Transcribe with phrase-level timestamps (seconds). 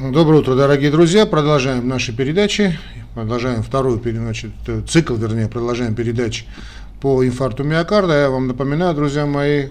[0.00, 1.24] Доброе утро, дорогие друзья.
[1.24, 2.78] Продолжаем наши передачи.
[3.14, 4.50] Продолжаем вторую значит,
[4.88, 6.46] цикл, вернее, продолжаем передач
[7.00, 8.22] по инфаркту миокарда.
[8.22, 9.68] Я вам напоминаю, друзья мои,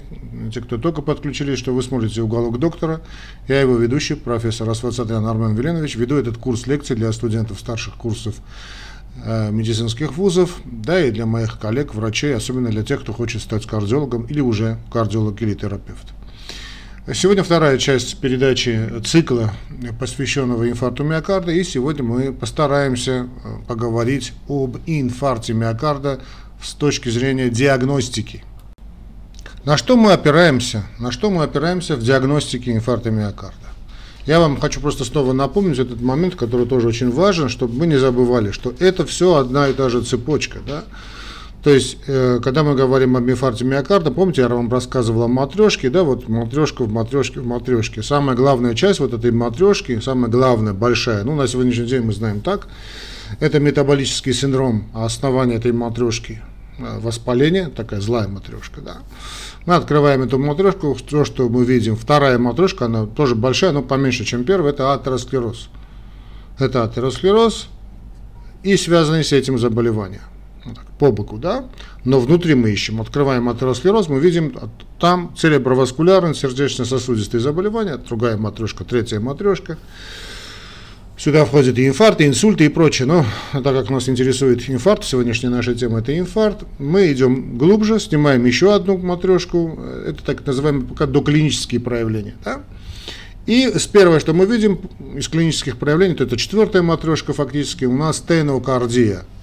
[0.53, 3.01] те, кто только подключились, что вы смотрите «Уголок доктора».
[3.47, 5.97] Я его ведущий, профессор Асфацатян Армен Веленович.
[5.97, 8.35] Веду этот курс лекций для студентов старших курсов
[9.25, 13.65] э, медицинских вузов, да и для моих коллег, врачей, особенно для тех, кто хочет стать
[13.65, 16.14] кардиологом или уже кардиолог или терапевт.
[17.13, 19.53] Сегодня вторая часть передачи цикла,
[19.99, 23.27] посвященного инфаркту миокарда, и сегодня мы постараемся э,
[23.67, 26.21] поговорить об инфаркте миокарда
[26.59, 28.43] с точки зрения диагностики.
[29.65, 30.83] На что мы опираемся?
[30.97, 33.67] На что мы опираемся в диагностике инфаркта миокарда?
[34.25, 37.97] Я вам хочу просто снова напомнить этот момент, который тоже очень важен, чтобы мы не
[37.97, 40.57] забывали, что это все одна и та же цепочка.
[40.67, 40.85] Да?
[41.65, 45.89] То есть, э, когда мы говорим об инфаркте миокарда, помните, я вам рассказывал о матрешке,
[45.89, 48.03] да, вот матрешка в матрешке в матрешке.
[48.03, 52.41] Самая главная часть вот этой матрешки, самая главная, большая, ну, на сегодняшний день мы знаем
[52.41, 52.67] так,
[53.39, 56.39] это метаболический синдром, а основание этой матрешки
[56.77, 58.97] э, воспаление, такая злая матрешка, да.
[59.65, 64.23] Мы открываем эту матрешку, то, что мы видим, вторая матрешка, она тоже большая, но поменьше,
[64.23, 65.69] чем первая, это атеросклероз.
[66.59, 67.69] Это атеросклероз
[68.61, 70.21] и связанные с этим заболевания
[70.99, 71.65] по боку, да,
[72.03, 74.55] но внутри мы ищем, открываем атеросклероз, мы видим
[74.99, 79.77] там цереброваскулярные сердечно-сосудистые заболевания, другая матрешка, третья матрешка.
[81.17, 83.07] Сюда входят и инфаркты, и инсульты и прочее.
[83.07, 88.43] Но так как нас интересует инфаркт, сегодняшняя наша тема это инфаркт, мы идем глубже, снимаем
[88.43, 92.35] еще одну матрешку, это так называемые пока доклинические проявления.
[92.43, 92.63] Да?
[93.45, 94.81] И с первое, что мы видим
[95.15, 99.23] из клинических проявлений, то это четвертая матрешка фактически, у нас тенокардия–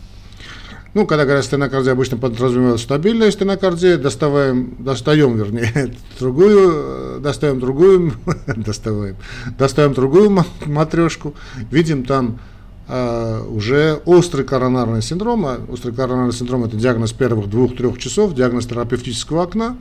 [0.95, 8.13] ну, когда говорят стенокардия, обычно подразумевают стабильная стенокардия, доставаем, достаем, вернее, другую, достаем другую,
[8.57, 9.17] доставаем,
[9.59, 11.35] достаем другую матрешку,
[11.71, 12.39] видим там
[12.89, 15.47] Uh, уже острый коронарный синдром.
[15.47, 19.77] А острый коронарный синдром– это диагноз первых двух-трех часов, диагноз терапевтического окна.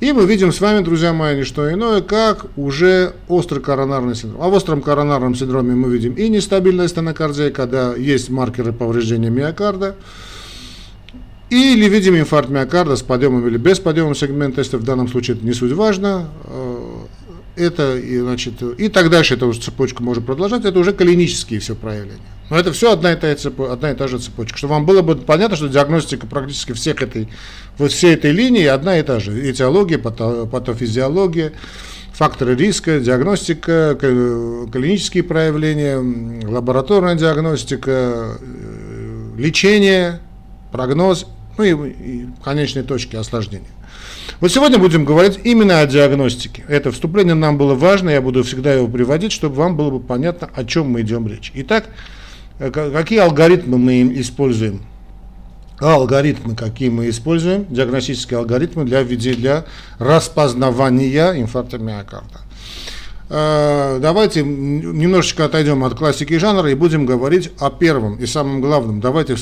[0.00, 4.42] И мы видим с вами, друзья мои, не что иное, как уже острый коронарный синдром.
[4.42, 9.96] А в остром коронарном синдроме мы видим и нестабильная стенокардия, когда есть маркеры повреждения миокарда,
[11.50, 15.44] или видим инфаркт миокарда с подъемом или без подъема сегмента, если в данном случае это
[15.44, 16.28] не суть важно.
[17.58, 21.74] Это, и, значит, и так дальше, эта уже цепочка может продолжать, это уже клинические все
[21.74, 22.20] проявления.
[22.50, 23.28] Но это все одна и, та,
[23.70, 24.56] одна и та же цепочка.
[24.56, 27.28] Чтобы вам было бы понятно, что диагностика практически всех этой,
[27.76, 29.50] вот всей этой линии одна и та же.
[29.50, 31.52] Этиология, пато, патофизиология,
[32.12, 35.98] факторы риска, диагностика, клинические проявления,
[36.48, 40.20] лабораторная диагностика, э, лечение,
[40.72, 41.26] прогноз,
[41.58, 43.68] ну и, и конечные точки осложнения.
[44.40, 46.64] Вот сегодня будем говорить именно о диагностике.
[46.68, 50.48] Это вступление нам было важно, я буду всегда его приводить, чтобы вам было бы понятно,
[50.54, 51.50] о чем мы идем речь.
[51.54, 51.86] Итак,
[52.58, 54.82] э, какие алгоритмы мы используем?
[55.80, 59.64] Алгоритмы, какие мы используем, диагностические алгоритмы для, для
[59.98, 62.40] распознавания инфаркта миокарда.
[63.30, 69.00] Э, давайте немножечко отойдем от классики жанра и будем говорить о первом и самом главном.
[69.00, 69.36] Давайте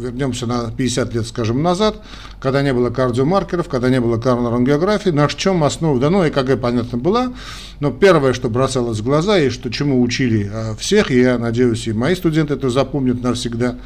[0.00, 2.02] вернемся на 50 лет, скажем, назад,
[2.40, 6.98] когда не было кардиомаркеров, когда не было коронарангиографии, на чем основа, да, ну, ЭКГ, понятно,
[6.98, 7.32] была,
[7.80, 11.86] но первое, что бросалось в глаза, и что чему учили а, всех, и я надеюсь,
[11.86, 13.76] и мои студенты это запомнят навсегда,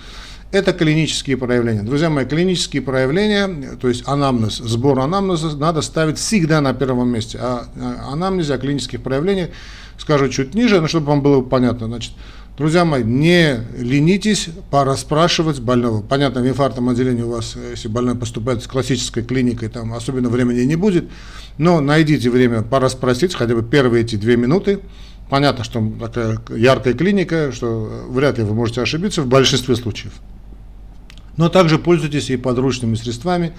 [0.53, 1.83] это клинические проявления.
[1.83, 7.39] Друзья мои, клинические проявления, то есть анамнез, сбор анамнеза надо ставить всегда на первом месте.
[7.41, 9.51] А, а анамнезе, о клинических проявлениях
[9.99, 11.87] скажу чуть ниже, но чтобы вам было понятно.
[11.87, 12.13] Значит,
[12.56, 16.03] Друзья мои, не ленитесь порасспрашивать больного.
[16.03, 20.60] Понятно, в инфарктном отделении у вас, если больной поступает с классической клиникой, там особенно времени
[20.60, 21.10] не будет,
[21.59, 24.78] но найдите время пораспросить, хотя бы первые эти две минуты.
[25.28, 30.12] Понятно, что такая яркая клиника, что вряд ли вы можете ошибиться в большинстве случаев.
[31.36, 33.50] Но также пользуйтесь и подручными средствами,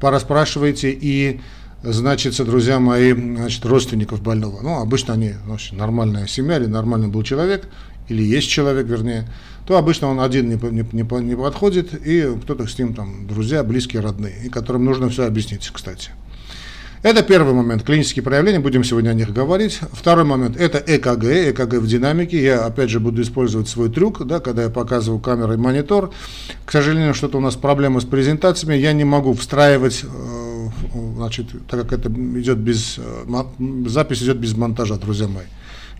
[0.00, 1.40] порасспрашивайте и
[1.82, 4.62] значит, друзья мои, значит, родственников больного.
[4.62, 7.68] Ну, обычно они, значит, нормальная семья или нормальный был человек,
[8.10, 9.26] или есть человек, вернее,
[9.66, 13.62] то обычно он один не, не, не, не подходит, и кто-то с ним там друзья,
[13.62, 16.10] близкие, родные, и которым нужно все объяснить, кстати.
[17.02, 19.80] Это первый момент, клинические проявления, будем сегодня о них говорить.
[19.92, 22.42] Второй момент, это ЭКГ, ЭКГ в динамике.
[22.42, 26.12] Я опять же буду использовать свой трюк, да, когда я показываю камерой монитор.
[26.66, 30.68] К сожалению, что-то у нас проблема с презентациями, я не могу встраивать, э,
[31.16, 33.42] значит, так как это идет без, э,
[33.86, 35.46] запись идет без монтажа, друзья мои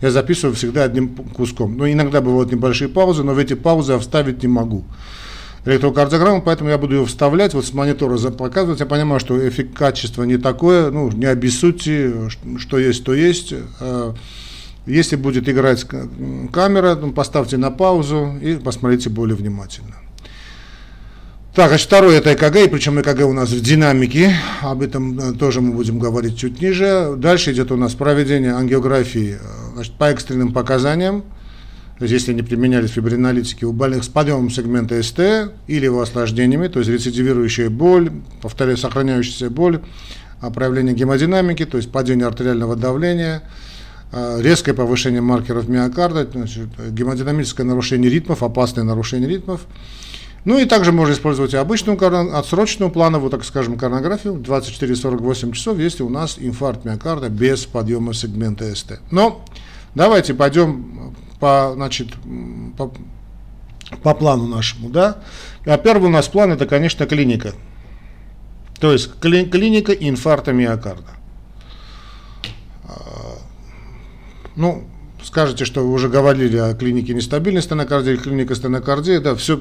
[0.01, 1.77] я записываю всегда одним куском.
[1.77, 4.85] Ну, иногда бывают небольшие паузы, но в эти паузы я вставить не могу
[5.65, 8.81] электрокардиограмму, поэтому я буду ее вставлять, вот с монитора показывать.
[8.81, 13.55] Я понимаю, что эффект качества не такое, ну, не обессудьте, что есть, то есть.
[13.81, 14.15] А,
[14.87, 19.95] Если будет играть камера, ну, поставьте на паузу и посмотрите более внимательно.
[21.53, 25.61] Так, значит, второе это ЭКГ, причем ЭКГ у нас в динамике, об этом э, тоже
[25.61, 27.15] мы будем говорить чуть ниже.
[27.17, 31.23] Дальше идет у нас проведение ангиографии э, значит, по экстренным показаниям,
[31.99, 36.69] то есть если не применялись фибринолитики у больных с подъемом сегмента СТ или его осложнениями,
[36.69, 39.81] то есть рецидивирующая боль, повторяю, сохраняющаяся боль,
[40.41, 43.43] а проявление гемодинамики, то есть падение артериального давления,
[44.13, 49.63] а, резкое повышение маркеров миокарда, значит, гемодинамическое нарушение ритмов, опасное нарушение ритмов,
[50.45, 51.99] ну и также можно использовать и обычную
[52.37, 58.75] отсроченную плановую, так скажем, коронографию 24-48 часов, если у нас инфаркт миокарда без подъема сегмента
[58.75, 59.01] СТ.
[59.11, 59.45] Но
[59.95, 62.09] давайте пойдем по, значит,
[62.79, 62.93] по,
[64.03, 64.89] по плану нашему.
[64.89, 65.19] Да?
[65.67, 67.53] А первый у нас план это, конечно, клиника.
[68.79, 71.11] То есть кли, клиника инфаркта миокарда.
[72.85, 72.95] А,
[74.57, 74.85] ну,
[75.23, 79.61] скажете, что вы уже говорили о клинике нестабильной стенокардии или клиника стенокардии, да, все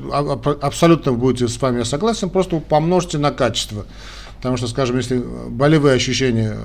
[0.61, 3.85] абсолютно будете с вами согласен, просто помножьте на качество.
[4.37, 6.57] Потому что, скажем, если болевые ощущения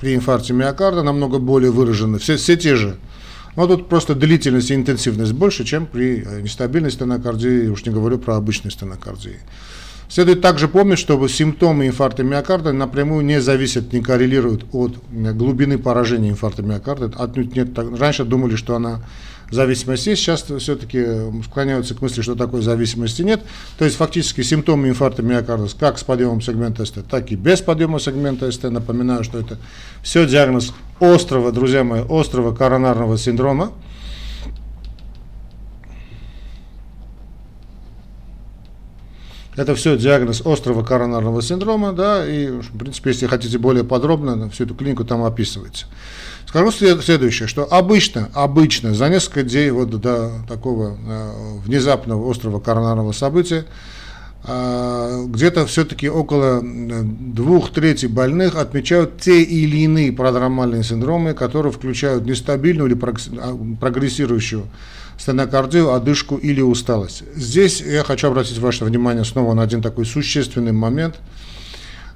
[0.00, 2.96] при инфаркте миокарда намного более выражены, все, все те же.
[3.56, 8.36] Но тут просто длительность и интенсивность больше, чем при нестабильной стенокардии, уж не говорю про
[8.36, 9.40] обычной стенокардии.
[10.08, 16.30] Следует также помнить, что симптомы инфаркта миокарда напрямую не зависят, не коррелируют от глубины поражения
[16.30, 17.12] инфаркта миокарда.
[17.18, 19.02] Отнюдь нет, раньше думали, что она
[19.50, 21.04] зависимость есть, сейчас все-таки
[21.44, 23.42] склоняются к мысли, что такой зависимости нет.
[23.78, 28.00] То есть фактически симптомы инфаркта миокарда как с подъемом сегмента СТ, так и без подъема
[28.00, 28.64] сегмента СТ.
[28.64, 29.58] Напоминаю, что это
[30.02, 33.72] все диагноз острого, друзья мои, острого коронарного синдрома.
[39.58, 44.64] Это все диагноз острого коронарного синдрома, да, и, в принципе, если хотите более подробно, всю
[44.64, 45.86] эту клинику там описывается.
[46.46, 51.32] Скажу следующее, что обычно, обычно за несколько дней вот до такого э,
[51.64, 53.64] внезапного острого коронарного события
[54.44, 62.24] э, где-то все-таки около двух трети больных отмечают те или иные продромальные синдромы, которые включают
[62.24, 62.98] нестабильную или
[63.40, 64.68] а, прогрессирующую
[65.18, 67.24] стенокардию, одышку или усталость.
[67.34, 71.16] Здесь я хочу обратить ваше внимание снова на один такой существенный момент.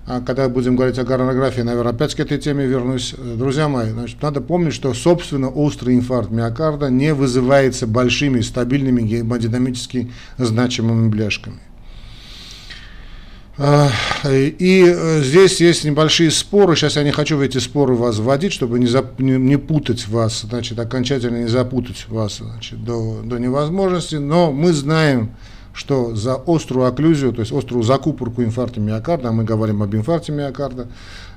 [0.05, 3.15] А, когда будем говорить о коронографии, наверное, опять к этой теме вернусь.
[3.17, 10.11] Друзья мои, значит, надо помнить, что, собственно, острый инфаркт миокарда не вызывается большими, стабильными гемодинамически
[10.39, 11.61] значимыми бляшками.
[13.65, 13.93] А,
[14.29, 18.53] и э, здесь есть небольшие споры, сейчас я не хочу в эти споры вас вводить,
[18.53, 24.17] чтобы не, зап, не, путать вас, значит, окончательно не запутать вас значит, до, до невозможности,
[24.17, 25.37] но мы знаем,
[25.73, 30.33] что за острую окклюзию, то есть острую закупорку инфаркта миокарда, а мы говорим об инфаркте
[30.33, 30.89] миокарда,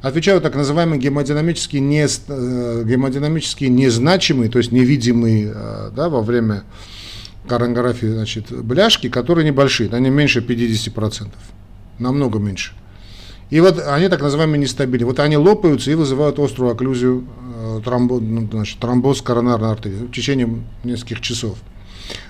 [0.01, 6.63] отвечают так называемые гемодинамически, не, э, гемодинамически незначимые, то есть невидимые э, да, во время
[7.47, 11.27] коронографии значит, бляшки, которые небольшие, они меньше 50%
[11.99, 12.73] намного меньше.
[13.49, 15.05] И вот они так называемые нестабильные.
[15.05, 17.25] Вот они лопаются и вызывают острую окклюзию,
[17.55, 20.49] э, тромбоз, ну, значит, тромбоз коронарной артерии в течение
[20.83, 21.57] нескольких часов.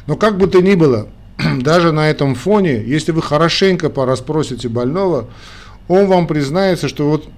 [0.08, 1.08] Но как бы то ни было,
[1.62, 5.30] даже на этом фоне, если вы хорошенько пораспросите больного,
[5.88, 7.30] он вам признается, что вот,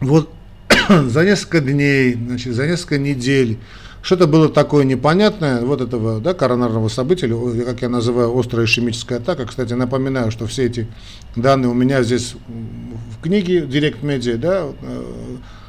[0.00, 0.30] вот
[0.88, 3.58] за несколько дней, значит, за несколько недель
[4.06, 9.18] что-то было такое непонятное, вот этого да, коронарного события, или, как я называю, острая ишемическая
[9.18, 9.46] атака.
[9.46, 10.86] Кстати, напоминаю, что все эти
[11.34, 15.04] данные у меня здесь в книге Direct Media, да, э,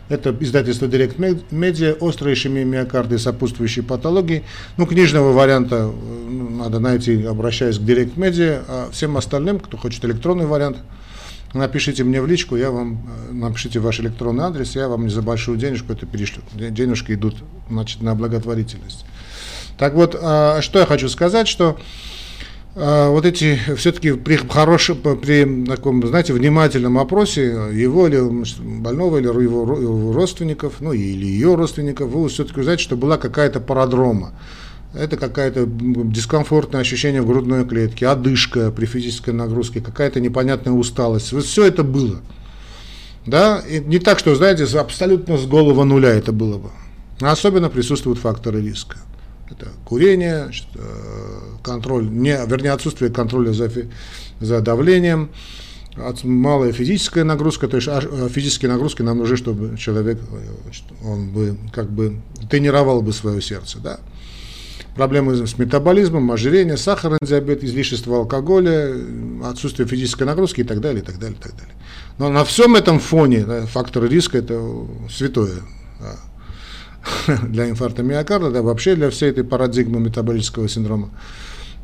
[0.09, 1.17] это издательство Direct
[1.50, 4.43] Media, острая ишемия миокарда и сопутствующие патологии.
[4.77, 10.05] Ну, книжного варианта э, надо найти, обращаясь к Direct Media, а всем остальным, кто хочет
[10.05, 10.77] электронный вариант,
[11.53, 12.99] напишите мне в личку, я вам,
[13.29, 16.43] э, напишите ваш электронный адрес, я вам не за большую денежку это перешлю.
[16.53, 17.35] Денежки идут
[17.69, 19.05] значит, на благотворительность.
[19.77, 21.77] Так вот, а, что я хочу сказать, что
[22.75, 28.19] а, вот эти все-таки при хорошем, при таком, знаете, внимательном опросе его или
[28.79, 34.33] больного, или его родственников, ну или ее родственников, вы все-таки узнаете, что была какая-то парадрома
[34.97, 41.31] это какое-то дискомфортное ощущение в грудной клетке, одышка при физической нагрузке, какая-то непонятная усталость.
[41.33, 42.19] Вот все это было.
[43.25, 43.59] Да?
[43.69, 46.69] И не так, что, знаете, абсолютно с голого нуля это было бы.
[47.21, 48.97] Особенно присутствуют факторы риска.
[49.49, 53.71] Это курение, э, контроль, не, вернее, отсутствие контроля за,
[54.39, 55.29] за давлением,
[56.23, 61.29] малая физическая нагрузка, то есть а, э, физические нагрузки нам нужны, чтобы человек, э, он
[61.29, 62.17] бы как бы
[62.49, 63.99] тренировал бы свое сердце, да
[64.97, 68.93] проблемы с метаболизмом, ожирение, сахарный диабет, излишество алкоголя,
[69.45, 71.75] отсутствие физической нагрузки и так далее, и так далее, и так далее.
[72.17, 74.59] Но на всем этом фоне да, фактор риска это
[75.09, 75.61] святое.
[75.99, 76.15] Да.
[77.47, 81.09] для инфаркта миокарда, да, вообще для всей этой парадигмы метаболического синдрома.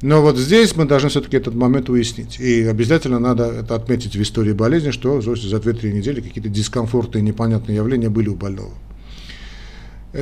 [0.02, 2.38] Но вот здесь мы должны все-таки этот момент уяснить.
[2.38, 7.22] И обязательно надо это отметить в истории болезни, что за 2-3 недели какие-то дискомфорты и
[7.22, 8.74] непонятные явления были у больного.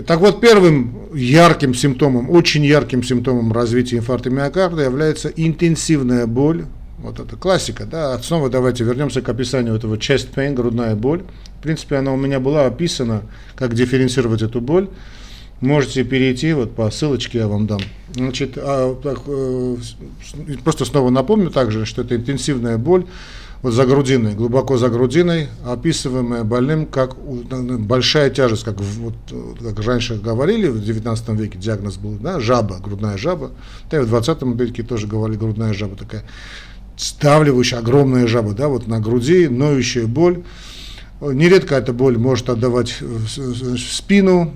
[0.06, 6.66] Так вот, первым ярким симптомом, очень ярким симптомом развития инфаркта миокарда является интенсивная боль.
[7.00, 8.18] Вот это классика, да.
[8.20, 11.24] Снова давайте вернемся к описанию этого chest pain, грудная боль.
[11.60, 13.24] В принципе, она у меня была описана,
[13.56, 14.88] как дифференцировать эту боль.
[15.60, 17.82] Можете перейти, вот по ссылочке я вам дам.
[18.14, 19.76] Значит, а, так, э,
[20.64, 23.06] просто снова напомню также, что это интенсивная боль,
[23.62, 29.14] вот за грудиной, глубоко за грудиной, описываемая больным как большая тяжесть, как, вот,
[29.62, 33.52] как раньше говорили, в 19 веке диагноз был, да, жаба, грудная жаба,
[33.90, 36.24] да и в 20 веке тоже говорили грудная жаба, такая
[36.98, 40.44] ставливающая огромная жаба, да, вот на груди, ноющая боль.
[41.22, 44.54] Нередко эта боль может отдавать в спину,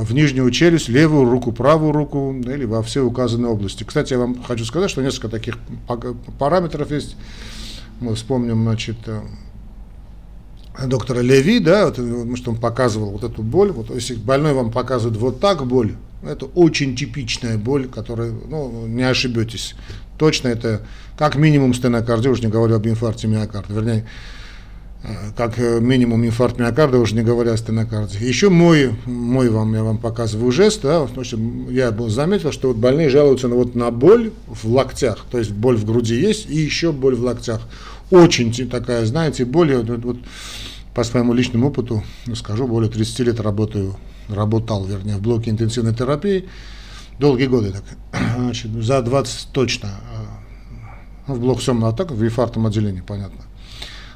[0.00, 3.84] в нижнюю челюсть, левую руку, правую руку или во все указанные области.
[3.84, 5.58] Кстати, я вам хочу сказать, что несколько таких
[6.38, 7.16] параметров есть
[8.00, 9.22] мы вспомним, значит, э,
[10.86, 15.16] доктора Леви, да, вот, что он показывал вот эту боль, вот если больной вам показывает
[15.18, 19.74] вот так боль, это очень типичная боль, которая, ну, не ошибетесь.
[20.18, 20.82] Точно это
[21.18, 24.43] как минимум стенокардия, уже не говорю об инфаркте миокарда, вернее, э,
[25.36, 28.24] как э, минимум инфаркт миокарда, уже не говоря о стенокардии.
[28.24, 32.68] Еще мой, мой вам, я вам показываю жест, да, в общем, я был заметил, что
[32.68, 36.48] вот больные жалуются на, вот, на боль в локтях, то есть боль в груди есть
[36.48, 37.60] и еще боль в локтях
[38.10, 40.16] очень такая, знаете, более, вот, вот
[40.94, 43.96] по своему личному опыту, скажу, более 30 лет работаю,
[44.28, 46.48] работал, вернее, в блоке интенсивной терапии,
[47.18, 47.84] долгие годы, так,
[48.38, 50.00] значит, за 20 точно,
[51.26, 53.42] а, в блок сомного атака, в инфарктном отделении, понятно.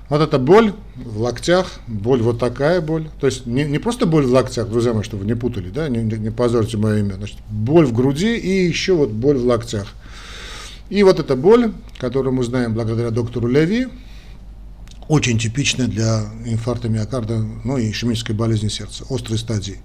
[0.08, 3.08] Вот эта боль в локтях, боль вот такая боль.
[3.20, 5.88] То есть не, не просто боль в локтях, друзья мои, чтобы вы не путали, да,
[5.88, 7.14] не, не позорьте мое имя.
[7.14, 9.88] Значит, боль в груди и еще вот боль в локтях.
[10.88, 13.88] И вот эта боль, которую мы знаем благодаря доктору Леви,
[15.08, 19.78] очень типичная для инфаркта миокарда, ну и ишемической болезни сердца, острой стадии.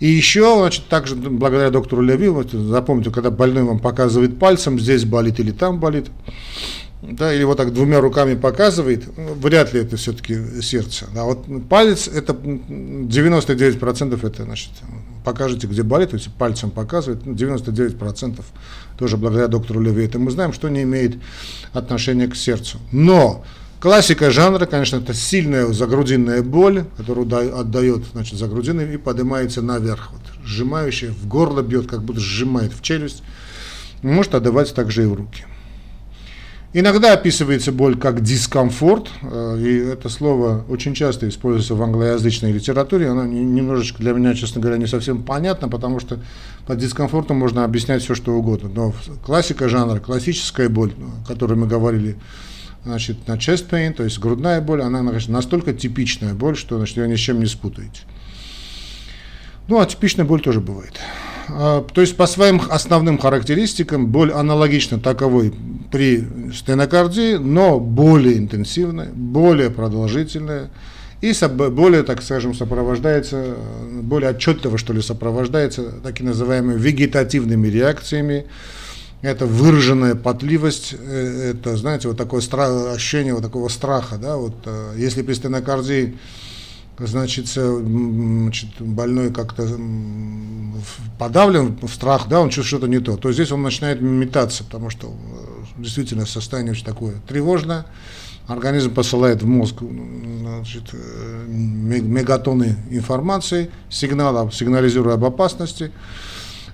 [0.00, 5.04] И еще, значит, также благодаря доктору Леви, вот, запомните, когда больной вам показывает пальцем, здесь
[5.04, 6.08] болит или там болит,
[7.02, 11.06] да, или вот так двумя руками показывает, ну, вряд ли это все-таки сердце.
[11.12, 14.70] Да, вот палец, это 99% это, значит,
[15.24, 18.44] покажите, где болит, то есть пальцем показывает, 99% ну,
[18.96, 21.16] тоже благодаря доктору Леви это мы знаем, что не имеет
[21.72, 22.78] отношения к сердцу.
[22.92, 23.44] Но
[23.80, 27.26] классика жанра, конечно, это сильная загрудинная боль, которую
[27.58, 32.72] отдает значит, за грудиной и поднимается наверх, вот, сжимающая, в горло бьет, как будто сжимает
[32.72, 33.24] в челюсть,
[34.02, 35.46] может отдавать также и в руки.
[36.74, 43.10] Иногда описывается боль как дискомфорт, э, и это слово очень часто используется в англоязычной литературе.
[43.10, 46.18] Оно немножечко для меня, честно говоря, не совсем понятно, потому что
[46.66, 48.70] под дискомфортом можно объяснять все, что угодно.
[48.74, 52.16] Но классика жанра, классическая боль, о которой мы говорили,
[52.84, 56.96] значит, на chest pain, то есть грудная боль, она значит, настолько типичная боль, что значит,
[56.96, 58.00] ее ни с чем не спутаете.
[59.68, 60.98] Ну, а типичная боль тоже бывает.
[61.48, 65.52] А, то есть по своим основным характеристикам боль аналогична таковой
[65.90, 70.70] при стенокардии, но более интенсивная, более продолжительная
[71.20, 71.32] и
[71.70, 73.54] более, так скажем, сопровождается,
[74.02, 78.46] более отчетливо, что ли, сопровождается так называемыми вегетативными реакциями.
[79.22, 82.42] Это выраженная потливость, э, это, знаете, вот такое
[82.92, 86.18] ощущение вот такого страха, да, вот э, если при стенокардии
[87.06, 89.68] значит, значит больной как-то
[91.18, 94.90] подавлен в страх, да, он чувствует что-то не то, то здесь он начинает метаться, потому
[94.90, 97.86] что э, действительно состояние очень такое тревожное,
[98.46, 105.92] организм посылает в мозг значит, э, мегатоны информации, сигнала, сигнализируя об опасности,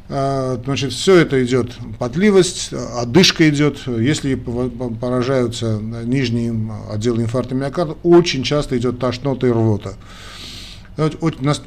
[0.09, 6.55] значит, все это идет, потливость, одышка идет, если поражаются нижние
[6.91, 9.95] отделы инфаркта миокарда, очень часто идет тошнота и рвота.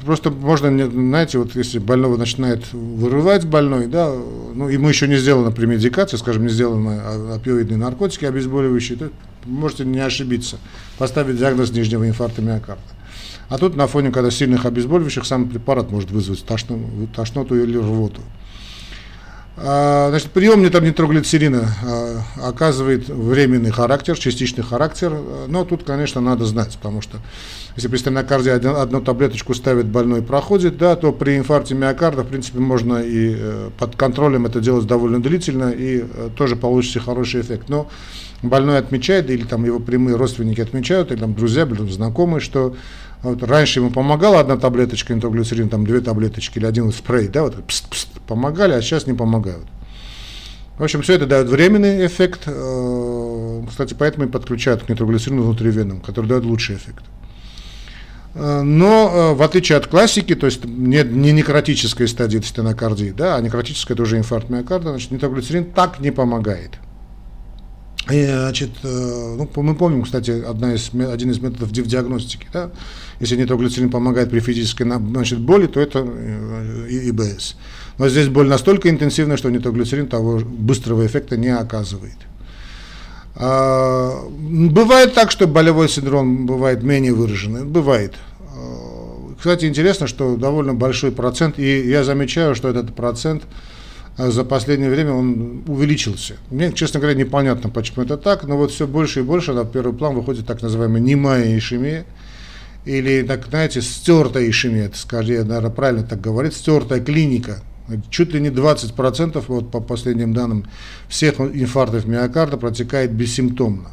[0.04, 5.52] Просто можно, знаете, вот если больного начинает вырывать больной, да, ну мы еще не сделаны
[5.52, 7.00] при медикации, скажем, не сделаны
[7.32, 9.10] опиоидные наркотики обезболивающие, то
[9.46, 10.58] можете не ошибиться,
[10.98, 12.82] поставить диагноз нижнего инфаркта миокарда.
[13.52, 18.22] А тут на фоне, когда сильных обезболивающих, сам препарат может вызвать тошноту, тошноту или рвоту.
[19.58, 25.14] А, значит, прием нитроглицерина а, оказывает временный характер, частичный характер,
[25.48, 27.18] но тут, конечно, надо знать, потому что
[27.76, 32.28] если при стенокардии одну таблеточку ставит больной и проходит, да, то при инфаркте миокарда, в
[32.28, 37.42] принципе, можно и э, под контролем это делать довольно длительно, и э, тоже получится хороший
[37.42, 37.68] эффект.
[37.68, 37.90] Но
[38.42, 42.74] больной отмечает, или там его прямые родственники отмечают, или там друзья, или знакомые, что
[43.22, 47.64] Вот раньше ему помогала одна таблеточка нитроглицерин, там две таблеточки или один спрей, да, вот
[47.64, 49.66] пст -пст, помогали, а сейчас не помогают.
[50.78, 52.42] В общем, все это дает временный эффект.
[52.46, 57.04] Э, кстати, поэтому и подключают к нитроглицерину внутривенным, который дает лучший эффект.
[58.34, 63.36] Э, но э, в отличие от классики, то есть не, не некротической стадии стенокардии, да,
[63.36, 66.72] а некротическая это уже инфаркт миокарда, значит, нитроглицерин так не помогает.
[68.10, 72.48] И, значит, ну, мы помним, кстати, одна из, один из методов диагностики.
[72.52, 72.70] Да?
[73.20, 77.56] Если нитроглицерин помогает при физической значит, боли, то это ИБС.
[77.98, 82.16] Но здесь боль настолько интенсивная, что нитроглицерин того быстрого эффекта не оказывает.
[83.36, 87.64] А, бывает так, что болевой синдром бывает менее выраженный.
[87.64, 88.14] Бывает.
[88.40, 93.44] А, кстати, интересно, что довольно большой процент, и я замечаю, что этот процент
[94.16, 96.36] за последнее время он увеличился.
[96.50, 99.94] Мне, честно говоря, непонятно, почему это так, но вот все больше и больше на первый
[99.94, 102.04] план выходит так называемая немая ишемия,
[102.84, 107.62] или, так, знаете, стертая ишемия, это скорее, наверное, правильно так говорить, стертая клиника,
[108.10, 110.66] Чуть ли не 20% вот по последним данным
[111.08, 113.90] всех инфарктов миокарда протекает бессимптомно.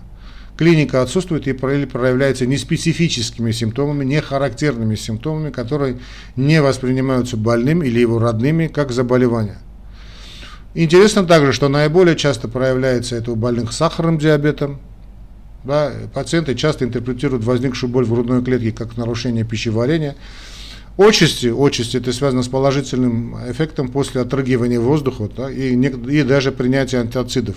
[0.57, 5.99] Клиника отсутствует и проявляется неспецифическими симптомами, не характерными симптомами, которые
[6.35, 9.57] не воспринимаются больным или его родными как заболевание.
[10.73, 14.79] Интересно также, что наиболее часто проявляется это у больных сахарным диабетом.
[15.63, 20.15] Да, пациенты часто интерпретируют возникшую боль в грудной клетке как нарушение пищеварения,
[20.99, 26.51] Отчасти, отчасти это связано с положительным эффектом после отрыгивания воздуха да, и, не, и даже
[26.51, 27.55] принятия антиоцидов.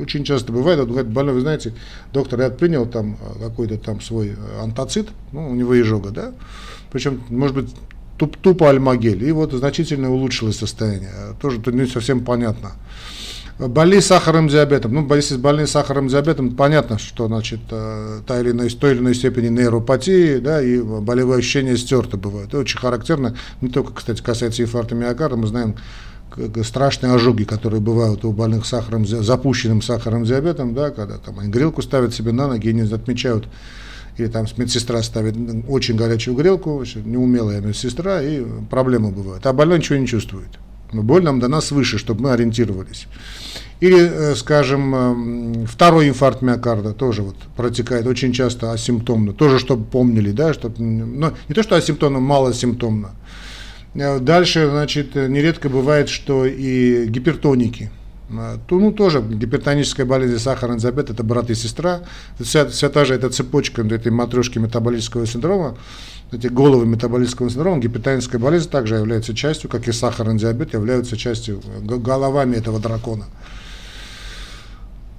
[0.00, 1.74] Очень часто бывает, вот, больной, вы знаете,
[2.12, 6.32] доктор, я принял там э, какой-то там свой э, антоцид, ну, у него изжога, да,
[6.90, 7.70] причем, может быть,
[8.16, 11.10] туп, тупо альмагель, и вот значительно улучшилось состояние.
[11.40, 12.72] Тоже тут не совсем понятно.
[13.58, 14.92] Больные сахарным диабетом.
[14.92, 19.14] Ну, если больные сахарным диабетом, понятно, что значит э, та или иная, той или иной
[19.14, 22.48] степени нейропатии, да, и болевые ощущения стерты бывают.
[22.48, 25.74] Это очень характерно, не только, кстати, касается инфаркта миокарда, мы знаем
[26.64, 31.80] страшные ожоги, которые бывают у больных сахаром, запущенным сахарным диабетом, да, когда там они грелку
[31.80, 33.46] ставят себе на ноги и не отмечают,
[34.18, 35.36] или там медсестра ставит
[35.68, 39.46] очень горячую грелку, неумелая медсестра, и проблемы бывают.
[39.46, 40.58] А больной ничего не чувствует.
[40.92, 43.06] Но боль нам дана свыше, чтобы мы ориентировались.
[43.80, 49.84] Или, э, скажем, эм, второй инфаркт миокарда тоже вот протекает очень часто асимптомно, тоже чтобы
[49.84, 53.10] помнили, да, чтобы, ну, не то что асимптомно, малосимптомно.
[53.94, 57.95] Э, дальше, значит, нередко бывает, что и гипертоники, э,
[58.28, 62.00] то, ну, тоже гипертоническая болезнь, сахарный диабет, это брат и сестра,
[62.40, 65.76] вся, вся та же эта цепочка этой матрешки метаболического синдрома,
[66.32, 71.62] эти головы метаболического синдрома, гипертоническая болезнь также является частью, как и сахарный диабет, являются частью
[71.82, 73.26] головами этого дракона.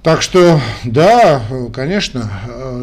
[0.02, 1.42] Так что, да,
[1.74, 2.30] конечно,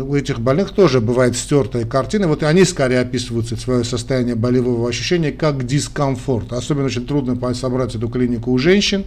[0.06, 2.28] у этих больных тоже бывает стертая картина.
[2.28, 6.52] Вот они скорее описывают свое состояние болевого ощущения как дискомфорт.
[6.52, 9.06] Особенно очень трудно собрать эту клинику у женщин.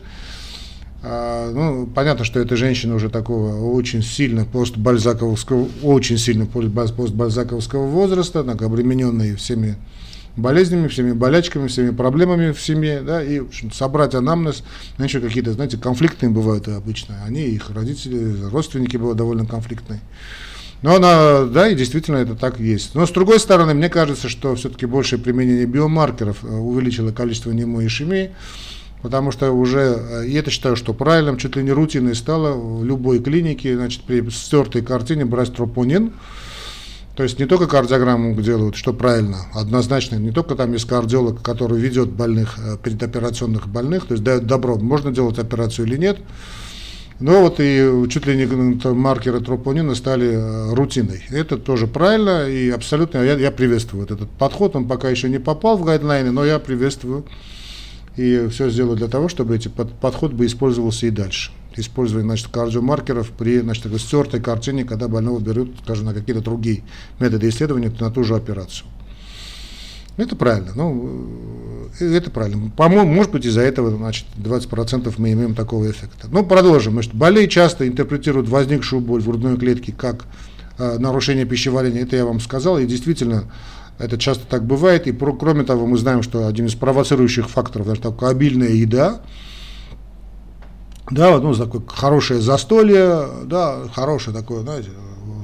[1.03, 8.43] А, ну, понятно, что эта женщина уже такого очень сильно постбальзаковского, очень сильно постбальзаковского возраста,
[8.43, 9.77] так, обремененная всеми
[10.37, 14.65] болезнями, всеми болячками, всеми проблемами в семье, да, и общем, собрать анамнез,
[14.97, 20.01] ну, еще какие-то, знаете, конфликтные бывают обычно, они, их родители, родственники бывают довольно конфликтные.
[20.81, 22.95] Но она, да, и действительно это так есть.
[22.95, 28.31] Но с другой стороны, мне кажется, что все-таки большее применение биомаркеров э, увеличило количество немоишемии,
[29.03, 32.85] потому что уже, э, и это считаю, что правильным, чуть ли не рутиной стало в
[32.85, 36.13] любой клинике, значит, при стертой картине брать тропонин,
[37.17, 41.81] то есть не только кардиограмму делают, что правильно, однозначно, не только там есть кардиолог, который
[41.81, 46.19] ведет больных, э, предоперационных больных, то есть дает добро, можно делать операцию или нет,
[47.21, 48.47] но вот и чуть ли не
[48.93, 51.25] маркеры тропонина стали э, рутиной.
[51.31, 54.77] Это тоже правильно и абсолютно я, я приветствую этот подход.
[54.77, 57.25] Он пока еще не попал в гайдлайны, но я приветствую
[58.19, 62.49] и все сделаю для того, чтобы эти под, подход бы использовался и дальше использование значит,
[62.49, 66.83] кардиомаркеров при значит, такой стертой картине, когда больного берут, скажем, на какие-то другие
[67.21, 68.89] методы исследования, на ту же операцию.
[70.17, 70.73] Это правильно.
[70.75, 72.71] Ну, э, это правильно.
[72.77, 76.27] По-моему, может быть, из-за этого, значит, 20% мы имеем такого эффекта.
[76.31, 76.95] Ну, продолжим.
[76.95, 80.27] Значит, болей часто интерпретируют возникшую боль в грудной клетке как
[80.79, 82.03] э, нарушение пищеварения.
[82.03, 82.81] Это я вам сказал.
[82.81, 83.45] И действительно,
[83.99, 85.07] это часто так бывает.
[85.07, 89.21] И про, кроме того, мы знаем, что один из провоцирующих факторов, даже такая обильная еда,
[91.11, 94.91] да, вот, ну, такое хорошее застолье, да, хорошее такое, знаете,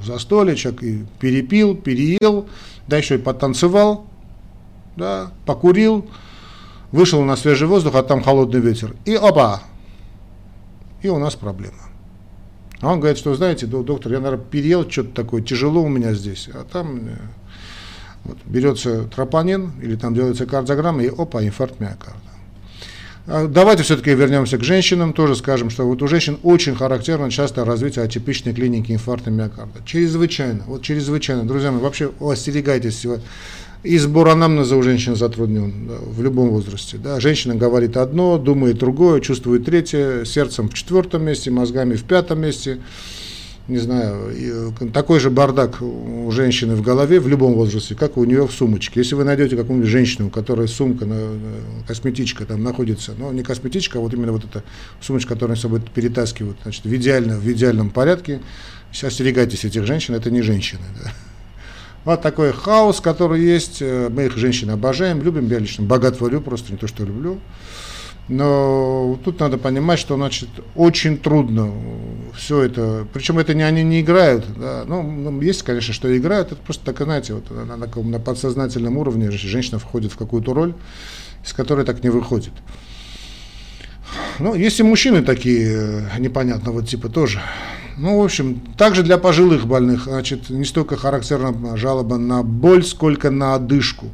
[0.05, 2.47] застолье, человек и перепил, переел,
[2.87, 4.07] да, еще и потанцевал,
[4.97, 6.09] да, покурил,
[6.93, 9.63] вышел на свежий воздух, а там холодный ветер, и опа,
[11.03, 11.79] и у нас проблема.
[12.81, 16.49] А он говорит, что, знаете, доктор, я, наверное, переел что-то такое, тяжело у меня здесь,
[16.53, 17.09] а там...
[18.25, 22.21] Вот, берется тропонин или там делается кардиограмма и опа, инфаркт миокарда.
[23.27, 27.65] А давайте все-таки вернемся к женщинам, тоже скажем, что вот у женщин очень характерно часто
[27.65, 29.81] развитие атипичной клиники инфаркта миокарда.
[29.87, 31.45] Чрезвычайно, вот чрезвычайно.
[31.45, 33.21] Друзья мои, вообще остерегайтесь всего.
[33.83, 36.97] И сбор анамнеза у женщин затруднен да, в любом возрасте.
[36.97, 37.21] Да.
[37.21, 42.81] Женщина говорит одно, думает другое, чувствует третье, сердцем в четвертом месте, мозгами в пятом месте
[43.67, 48.25] не знаю, э, такой же бардак у женщины в голове в любом возрасте, как у
[48.25, 49.01] нее в сумочке.
[49.01, 51.07] Если вы найдете какую-нибудь женщину, у которой сумка,
[51.87, 54.63] косметичка там находится, но не косметичка, а вот именно вот эта
[55.01, 58.41] сумочка, которую с собой перетаскивают, значит, в, идеально, в идеальном порядке,
[58.93, 60.83] сейчас остерегайтесь этих женщин, это не женщины.
[61.03, 61.13] Да.
[62.05, 66.71] Вот такой хаос, который есть, э, мы их женщин обожаем, любим, я лично богатворю, просто
[66.71, 67.41] не то, что люблю.
[68.29, 71.71] Но тут надо понимать, что значит очень трудно
[72.35, 73.07] все это.
[73.13, 74.47] Причем это не они не играют.
[74.59, 74.85] Да.
[74.87, 76.53] Ну, ну есть, конечно, что играют.
[76.53, 80.75] Это просто так, знаете, вот на, на, на подсознательном уровне женщина входит в какую-то роль,
[81.45, 82.53] из которой так не выходит.
[84.39, 87.41] Ну, есть и мужчины такие э, непонятного типа тоже.
[87.97, 93.31] Ну, в общем, также для пожилых больных, значит, не столько характерна жалоба на боль, сколько
[93.31, 94.07] на одышку.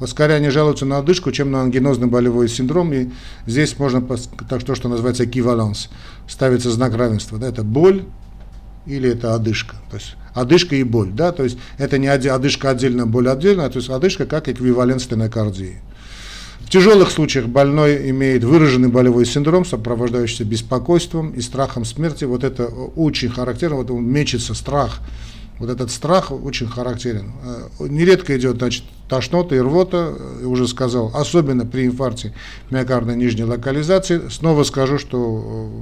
[0.00, 2.92] Вот скорее они жалуются на одышку, чем на ангинозный болевой синдром.
[2.94, 3.10] И
[3.46, 4.00] здесь можно,
[4.48, 5.90] так что, что называется эквиваланс,
[6.26, 7.38] ставится знак равенства.
[7.38, 8.04] Да, это боль
[8.86, 9.76] или это одышка.
[9.90, 11.10] То есть одышка и боль.
[11.10, 15.02] Да, то есть это не одышка отдельно, боль отдельно, а то есть одышка как эквивалент
[15.02, 15.82] стенокардии.
[16.60, 22.24] В тяжелых случаях больной имеет выраженный болевой синдром, сопровождающийся беспокойством и страхом смерти.
[22.24, 25.00] Вот это очень характерно, вот он мечется страх
[25.60, 27.32] вот этот страх очень характерен.
[27.44, 32.32] Э, нередко идет значит, тошнота и рвота, я уже сказал, особенно при инфаркте
[32.70, 34.22] миокардной нижней локализации.
[34.30, 35.18] Снова скажу, что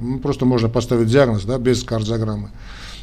[0.01, 2.51] ну, просто можно поставить диагноз да, без кардиограммы.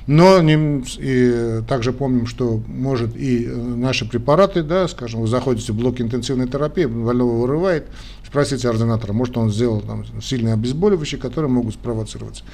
[0.06, 5.72] Но не, и также помним, что может и э, наши препараты, да, скажем, вы заходите
[5.72, 7.86] в блок интенсивной терапии, больного вырывает,
[8.24, 12.44] спросите ординатора, может он сделал там, сильные обезболивающие, которые могут спровоцироваться.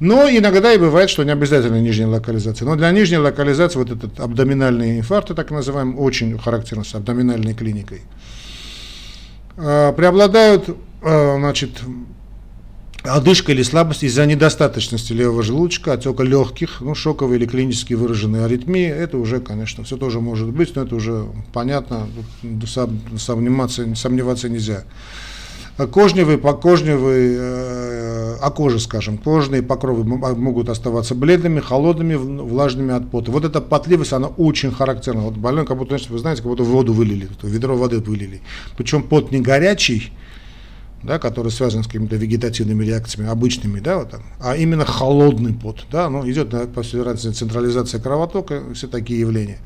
[0.00, 2.66] Но иногда и бывает, что не обязательно нижняя локализация.
[2.66, 8.02] Но для нижней локализации вот этот абдоминальный инфаркт, так называемый, очень характерно с абдоминальной клиникой.
[9.56, 10.68] А, преобладают,
[11.02, 11.82] а, значит,
[13.02, 18.86] одышка или слабость из-за недостаточности левого желудочка, отека легких, ну, шоковые или клинически выраженные аритмии,
[18.86, 22.08] это уже, конечно, все тоже может быть, но это уже понятно,
[23.16, 24.84] сомневаться, сомневаться нельзя
[25.86, 33.30] кожневые, покожневые, э, о коже, скажем, кожные покровы могут оставаться бледными, холодными, влажными от пота.
[33.30, 35.22] Вот эта потливость, она очень характерна.
[35.22, 38.42] Вот больной, как будто, вы знаете, как будто воду вылили, ведро воды вылили.
[38.76, 40.12] Причем пот не горячий,
[41.02, 45.86] да, который связан с какими-то вегетативными реакциями, обычными, да, вот там, а именно холодный пот,
[45.92, 49.58] да, ну, идет после централизация кровотока, все такие явления.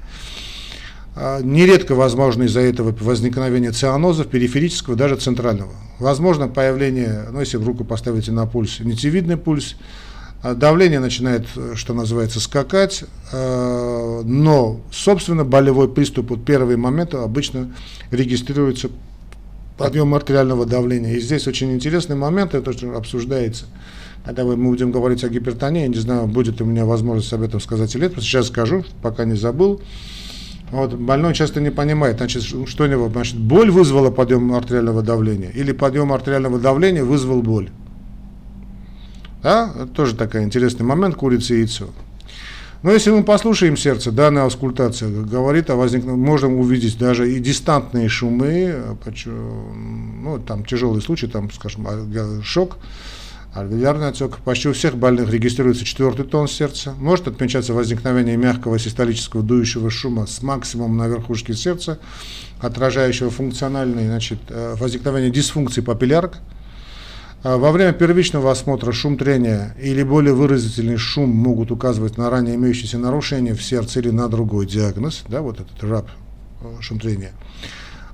[1.14, 5.72] А, нередко возможно из-за этого возникновение цианозов периферического, даже центрального.
[5.98, 9.76] Возможно появление, ну если в руку поставите на пульс, нитевидный пульс,
[10.42, 17.74] а, давление начинает, что называется, скакать, а, но, собственно, болевой приступ, вот первые моменты обычно
[18.10, 18.88] регистрируется
[19.76, 21.14] подъем артериального давления.
[21.14, 23.66] И здесь очень интересный момент, это что обсуждается.
[24.24, 27.60] Когда мы будем говорить о гипертонии, я не знаю, будет у меня возможность об этом
[27.60, 29.82] сказать или нет, сейчас скажу, пока не забыл.
[30.72, 35.50] Вот, больной часто не понимает, значит, что у него, значит, боль вызвала подъем артериального давления
[35.50, 37.68] или подъем артериального давления вызвал боль.
[39.42, 41.88] Да, это тоже такой интересный момент, курица и яйцо.
[42.82, 48.08] Но если мы послушаем сердце, данная аускультация говорит о возникновении, можем увидеть даже и дистантные
[48.08, 48.74] шумы,
[49.26, 51.86] ну, там тяжелый случай, там, скажем,
[52.42, 52.78] шок,
[53.54, 54.38] Альвеолярный отек.
[54.38, 56.94] Почти у всех больных регистрируется четвертый тон сердца.
[56.98, 61.98] Может отмечаться возникновение мягкого систолического дующего шума с максимумом на верхушке сердца,
[62.60, 66.38] отражающего функциональное значит, э, возникновение дисфункции папиллярок.
[67.42, 72.54] А во время первичного осмотра шум трения или более выразительный шум могут указывать на ранее
[72.54, 76.08] имеющиеся нарушения в сердце или на другой диагноз, да, вот этот РАП,
[76.62, 77.32] э, шум трения.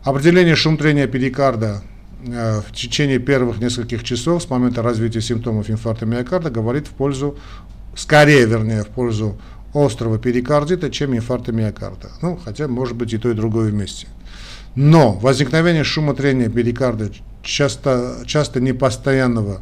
[0.02, 1.82] Определение шум трения перикарда
[2.24, 7.38] в течение первых нескольких часов с момента развития симптомов инфаркта миокарда говорит в пользу,
[7.94, 9.38] скорее, вернее, в пользу
[9.74, 12.10] острого перикардита, чем инфаркта миокарда.
[12.22, 14.08] Ну, хотя, может быть, и то, и другое вместе.
[14.74, 17.10] Но возникновение шумотрения перикарда
[17.42, 19.60] часто, часто непостоянного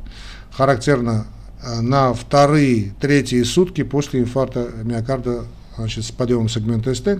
[0.51, 1.27] характерно
[1.63, 5.45] э, на вторые, третьи сутки после инфаркта миокарда
[5.77, 7.19] значит, с подъемом сегмента СТ.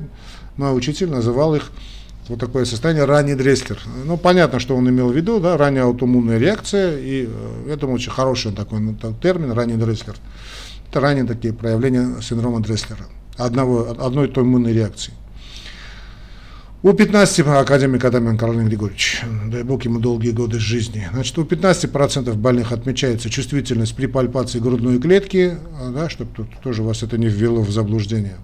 [0.57, 1.71] Мой учитель называл их
[2.29, 3.79] вот такое состояние ранний Дреслер.
[4.05, 8.11] Ну, понятно, что он имел в виду, да, ранняя аутоиммунная реакция, и э, это очень
[8.11, 10.17] хороший такой ну, термин, ранний Дреслер.
[10.91, 15.13] Это ранние такие проявления синдрома Дреслера, одного, одной той иммунной реакции.
[16.83, 22.33] У 15, академик Адамян Каролин Григорьевич, дай бог ему долгие годы жизни, значит, у 15%
[22.35, 25.59] больных отмечается чувствительность при пальпации грудной клетки,
[25.93, 28.37] да, чтобы тут тоже вас это не ввело в заблуждение.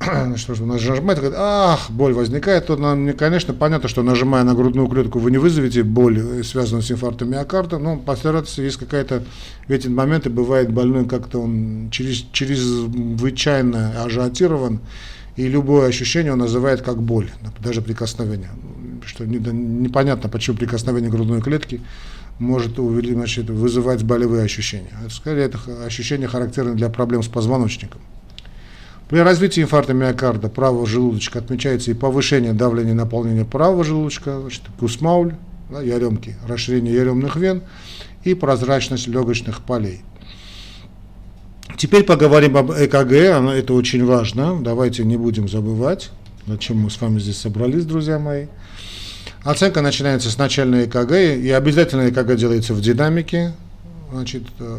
[0.24, 5.18] Значит, нажимает, говорит, ах, боль возникает, то нам, конечно, понятно, что нажимая на грудную клетку,
[5.18, 9.24] вы не вызовете боль, э, связанную с инфарктом миокарда, но постараться, есть какая-то,
[9.68, 14.80] в эти моменты бывает больной как-то он через, чрезвычайно ажиотирован,
[15.36, 17.30] и любое ощущение он называет как боль,
[17.62, 18.50] даже прикосновение.
[19.04, 21.82] Что непонятно, почему прикосновение грудной клетки
[22.38, 24.92] может значит, вызывать болевые ощущения.
[25.10, 28.00] Скорее, это ощущение характерно для проблем с позвоночником.
[29.10, 35.34] При развитии инфаркта миокарда правого желудочка отмечается и повышение давления наполнения правого желудочка, значит, кусмауль,
[35.68, 37.62] да, яремки, расширение яремных вен
[38.22, 40.02] и прозрачность легочных полей.
[41.76, 46.10] Теперь поговорим об ЭКГ, это очень важно, давайте не будем забывать,
[46.46, 48.46] зачем мы с вами здесь собрались, друзья мои.
[49.42, 53.54] Оценка начинается с начальной ЭКГ, и обязательно ЭКГ делается в динамике.
[54.12, 54.78] Значит, э,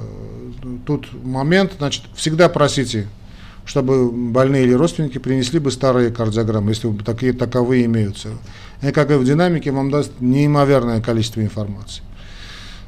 [0.86, 3.10] тут момент, значит, всегда просите
[3.66, 8.30] чтобы больные или родственники принесли бы старые кардиограммы, если такие таковые имеются.
[8.82, 12.04] ЭКГ в динамике вам даст неимоверное количество информации.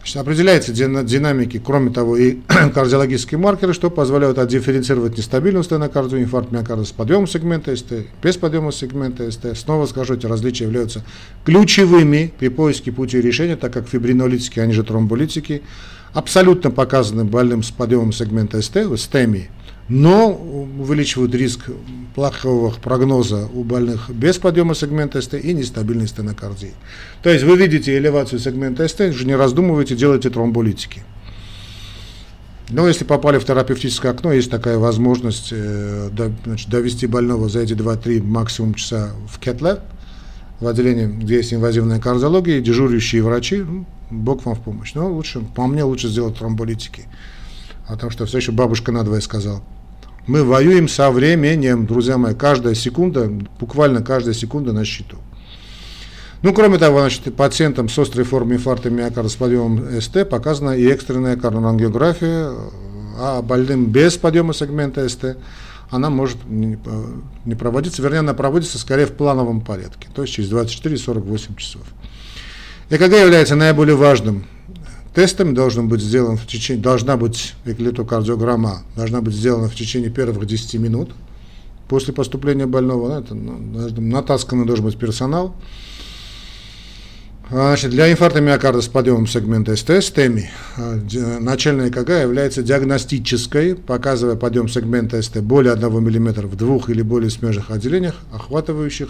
[0.03, 2.39] Значит, определяется динамики, кроме того, и
[2.73, 8.73] кардиологические маркеры, что позволяют отдифференцировать нестабильную стенокардию, инфаркт миокарда с подъемом сегмента СТ, без подъема
[8.73, 9.57] сегмента СТ.
[9.57, 11.05] Снова скажу, эти различия являются
[11.45, 15.61] ключевыми при поиске пути решения, так как фибринолитики, они же тромболитики,
[16.11, 19.47] абсолютно показаны больным с подъемом сегмента СТ, СТЕМИ,
[19.89, 21.69] но увеличивают риск
[22.15, 26.73] плохого прогноза у больных без подъема сегмента СТ и нестабильной стенокардии.
[27.21, 31.03] То есть вы видите элевацию сегмента СТ, уже не раздумывайте, делайте тромболитики.
[32.69, 37.59] Но если попали в терапевтическое окно, есть такая возможность э, до, значит, довести больного за
[37.59, 39.79] эти 2-3 максимум часа в кетлэб,
[40.59, 44.93] в отделении, где есть инвазивная кардиология, дежурящие врачи, ну, бог вам в помощь.
[44.93, 47.05] Но лучше, по мне, лучше сделать тромболитики.
[47.87, 49.63] А там что, все еще бабушка надвое сказал.
[50.25, 55.17] Мы воюем со временем, друзья мои, каждая секунда, буквально каждая секунда на счету.
[56.41, 60.85] Ну, кроме того, значит, пациентам с острой формой инфаркта миокарда с подъемом СТ показана и
[60.87, 62.51] экстренная коронарангиография,
[63.17, 65.37] а больным без подъема сегмента СТ
[65.89, 71.55] она может не проводиться, вернее, она проводится скорее в плановом порядке, то есть через 24-48
[71.57, 71.83] часов.
[72.89, 74.45] ЭКГ является наиболее важным
[75.13, 80.45] Тестом должен быть сделан в течение, должна быть эклетокардиограмма, должна быть сделана в течение первых
[80.45, 81.11] 10 минут
[81.87, 83.19] после поступления больного.
[83.19, 83.57] Это, ну,
[84.01, 85.55] натасканный должен быть персонал.
[87.51, 90.99] Значит, для инфаркта миокарда с подъемом сегмента СТ, СТЭМИ, а,
[91.39, 97.29] начальная ЭКГ является диагностической, показывая подъем сегмента СТ более 1 мм в двух или более
[97.29, 99.09] смежных отделениях, охватывающих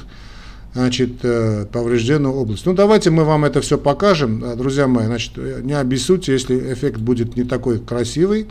[0.73, 2.65] значит, э, поврежденную область.
[2.65, 5.05] Ну, давайте мы вам это все покажем, э, друзья мои.
[5.05, 8.47] Значит, э, не обессудьте, если эффект будет не такой красивый.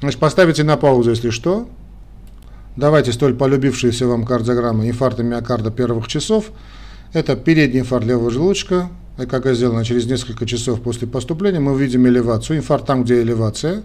[0.00, 1.68] Значит, поставите на паузу, если что.
[2.76, 6.50] Давайте столь полюбившиеся вам кардиограммы инфаркта миокарда первых часов.
[7.12, 11.60] Это передний инфаркт левого желудочка, ЭКГ сделано через несколько часов после поступления.
[11.60, 13.82] Мы видим элевацию, инфаркт там, где элевация.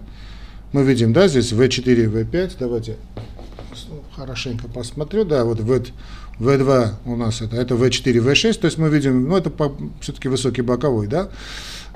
[0.72, 2.52] Мы видим, да, здесь V4, V5.
[2.58, 2.96] Давайте
[4.14, 5.24] хорошенько посмотрю.
[5.24, 5.84] Да, вот V,
[6.38, 9.52] V2 у нас это, это V4, V6, то есть мы видим, ну это
[10.00, 11.28] все-таки высокий боковой, да.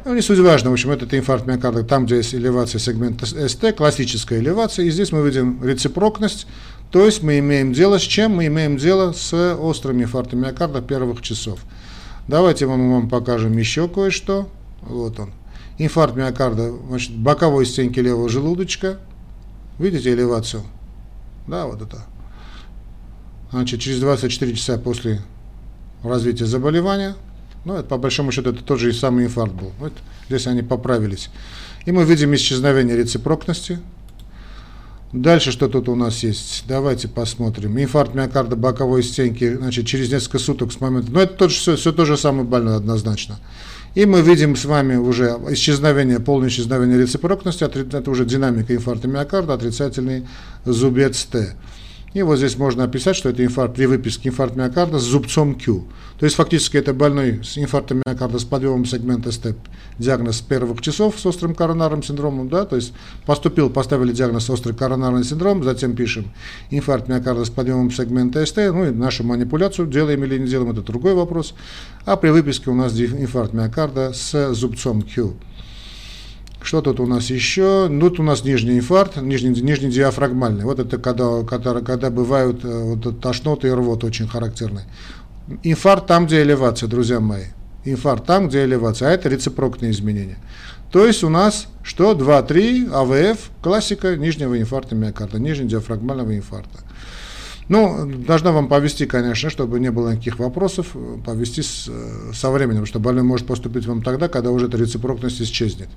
[0.04, 3.74] Ну, не суть важно, в общем, это инфаркт миокарда, там, где есть элевация сегмента СТ,
[3.76, 6.46] классическая элевация, и здесь мы видим рецепрокность,
[6.90, 8.36] то есть мы имеем дело с чем?
[8.36, 11.60] Мы имеем дело с острым инфарктом миокарда первых часов.
[12.28, 14.48] Давайте мы вам покажем еще кое-что.
[14.82, 15.32] Вот он.
[15.78, 18.98] Инфаркт миокарда, значит, боковой стенки левого желудочка.
[19.78, 20.62] Видите элевацию?
[21.48, 22.04] Да, вот это
[23.56, 25.22] значит, через 24 часа после
[26.02, 27.16] развития заболевания,
[27.64, 29.72] ну, это, по большому счету, это тот же и самый инфаркт был.
[29.78, 29.92] Вот
[30.28, 31.30] здесь они поправились.
[31.86, 33.78] И мы видим исчезновение рецепрокности.
[35.12, 36.64] Дальше что тут у нас есть?
[36.68, 37.80] Давайте посмотрим.
[37.80, 41.10] Инфаркт миокарда боковой стенки, значит, через несколько суток с момента...
[41.10, 43.38] Ну, это тот же, все, все то же самое больное однозначно.
[43.94, 49.54] И мы видим с вами уже исчезновение, полное исчезновение рецепрокности, это уже динамика инфаркта миокарда,
[49.54, 50.26] отрицательный
[50.66, 51.56] зубец Т.
[52.16, 55.84] И вот здесь можно описать, что это инфаркт при выписке инфаркта миокарда с зубцом Q.
[56.18, 59.58] То есть фактически это больной с инфарктом миокарда с подъемом сегмента СТЭП,
[59.98, 62.94] диагноз первых часов с острым коронарным синдромом, да, то есть
[63.26, 66.32] поступил, поставили диагноз острый коронарный синдром, затем пишем
[66.70, 70.80] инфаркт миокарда с подъемом сегмента СТ, ну и нашу манипуляцию делаем или не делаем, это
[70.80, 71.52] другой вопрос.
[72.06, 75.34] А при выписке у нас инфаркт миокарда с зубцом Q.
[76.62, 77.86] Что тут у нас еще?
[77.88, 80.64] Ну, тут у нас нижний инфаркт, нижний, нижний диафрагмальный.
[80.64, 84.86] Вот это когда, когда, когда бывают э, вот, тошноты и рвот очень характерные.
[85.62, 87.44] Инфаркт там, где элевация, друзья мои.
[87.84, 90.38] Инфаркт там, где элевация, а это рецепрокные изменения.
[90.90, 92.14] То есть у нас что?
[92.14, 96.80] 2-3 АВФ, классика нижнего инфаркта миокарда, нижнего диафрагмального инфаркта.
[97.68, 102.86] Ну, должна вам повести, конечно, чтобы не было никаких вопросов, повести с, э, со временем,
[102.86, 105.88] что больной может поступить вам тогда, когда уже эта рецепрокность исчезнет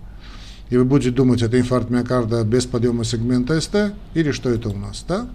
[0.70, 4.78] и вы будете думать, это инфаркт миокарда без подъема сегмента СТ, или что это у
[4.78, 5.28] нас, да?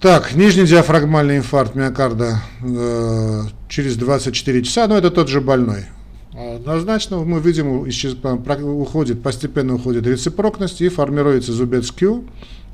[0.00, 5.86] Так, нижний диафрагмальный инфаркт миокарда э, через 24 часа, но это тот же больной.
[6.32, 12.24] Однозначно мы видим, исчез, уходит, постепенно уходит рецепрокность и формируется зубец Q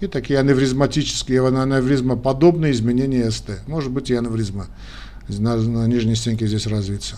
[0.02, 3.66] и такие аневризматические, аневризмоподобные изменения СТ.
[3.66, 4.66] Может быть и аневризма
[5.28, 7.16] на, на нижней стенке здесь развиться.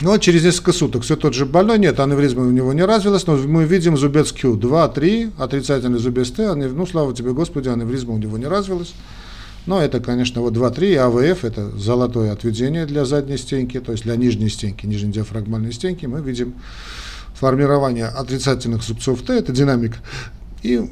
[0.00, 3.26] Но ну, через несколько суток все тот же больной, нет, аневризма у него не развилась,
[3.26, 8.12] но мы видим зубец Q 2, 3, отрицательный зубец Т, ну, слава тебе, Господи, аневризма
[8.12, 8.92] у него не развилась.
[9.64, 14.16] Но это, конечно, вот 2-3, АВФ, это золотое отведение для задней стенки, то есть для
[14.16, 16.54] нижней стенки, нижней диафрагмальной стенки, мы видим
[17.34, 19.98] формирование отрицательных зубцов Т, это динамика,
[20.62, 20.88] и,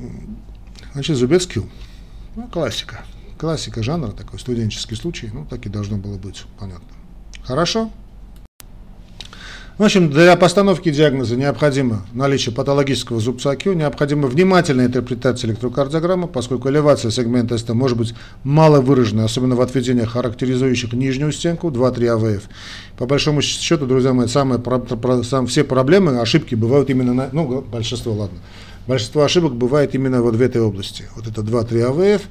[0.95, 1.65] значит, зубец Q.
[2.37, 3.05] Ну, классика.
[3.39, 6.89] Классика жанра, такой студенческий случай, ну, так и должно было быть, понятно.
[7.45, 7.91] Хорошо?
[9.77, 16.71] В общем, для постановки диагноза необходимо наличие патологического зубца Q, необходима внимательная интерпретация электрокардиограммы, поскольку
[16.71, 22.43] элевация сегмента СТ может быть мало выражена, особенно в отведениях, характеризующих нижнюю стенку 2-3 АВФ.
[22.97, 27.29] По большому счету, друзья мои, самые, про, про, сам, все проблемы, ошибки бывают именно на,
[27.33, 28.39] ну, большинство, ладно,
[28.87, 31.07] большинство ошибок бывает именно вот в этой области.
[31.17, 32.23] Вот это 2-3 АВФ,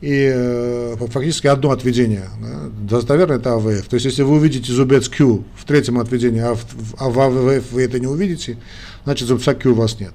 [0.00, 2.28] и э, фактически одно отведение.
[2.40, 2.70] Да?
[2.96, 3.86] Достоверно это АВФ.
[3.86, 6.64] То есть, если вы увидите зубец Q в третьем отведении, а в,
[6.98, 8.58] а в АВФ вы это не увидите,
[9.04, 10.12] значит зубца Q у вас нет.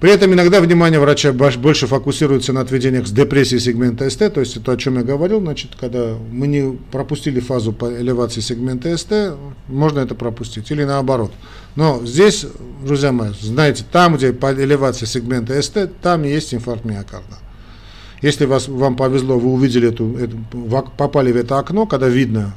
[0.00, 4.62] При этом иногда внимание врача больше фокусируется на отведениях с депрессией сегмента СТ, то есть
[4.62, 9.36] то, о чем я говорил, значит, когда мы не пропустили фазу по элевации сегмента СТ,
[9.66, 11.32] можно это пропустить, или наоборот.
[11.74, 12.46] Но здесь,
[12.86, 17.38] друзья мои, знаете, там, где по элевации сегмента СТ, там есть инфаркт миокарда.
[18.22, 20.36] Если вас, вам повезло, вы увидели эту, эту,
[20.96, 22.54] попали в это окно, когда видно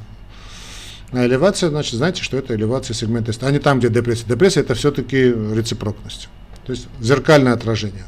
[1.12, 4.24] элевация, значит, знаете, что это элевация сегмента а не там, где депрессия.
[4.26, 6.28] Депрессия это все-таки рецепрокность,
[6.64, 8.04] то есть зеркальное отражение.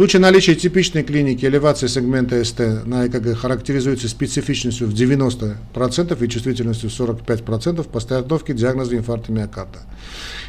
[0.00, 6.88] Случае наличия типичной клиники элевация сегмента СТ на ЭКГ характеризуется специфичностью в 90% и чувствительностью
[6.88, 9.80] в 45% постановки диагноза инфаркта миокарда.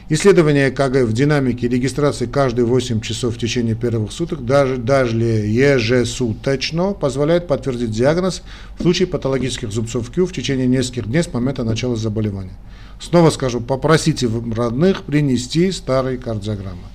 [0.07, 6.93] Исследование ЭКГ в динамике регистрации каждые 8 часов в течение первых суток, даже, даже ежесуточно,
[6.93, 8.43] позволяет подтвердить диагноз
[8.79, 12.55] в случае патологических зубцов Q в течение нескольких дней с момента начала заболевания.
[13.01, 16.87] Снова скажу, попросите родных принести старые кардиограммы.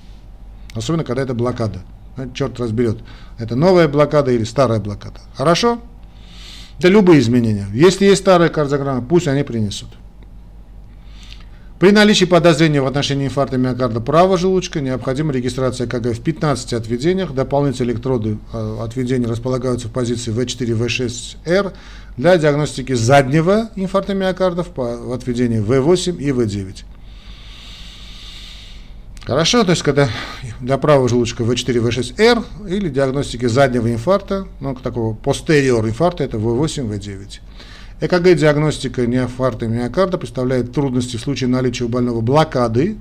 [0.73, 1.83] Особенно, когда это блокада.
[2.33, 2.99] Черт разберет,
[3.37, 5.19] это новая блокада или старая блокада.
[5.35, 5.79] Хорошо?
[6.79, 7.67] Это любые изменения.
[7.73, 9.89] Если есть старая кардиограмма, пусть они принесут.
[11.79, 17.35] При наличии подозрения в отношении инфаркта миокарда правого желудочка необходима регистрация КГ в 15 отведениях.
[17.35, 21.73] Дополнительные электроды э, отведения располагаются в позиции В4, В6Р
[22.17, 26.83] для диагностики заднего инфаркта миокарда в отведении В8 и В9.
[29.27, 30.07] Хорошо, то есть когда
[30.61, 36.89] для правого желудочка В4, В6Р или диагностики заднего инфаркта, ну, такого постериор инфаркта, это В8,
[36.89, 37.39] В9.
[37.99, 42.95] ЭКГ-диагностика неофарта миокарда представляет трудности в случае наличия у больного блокады,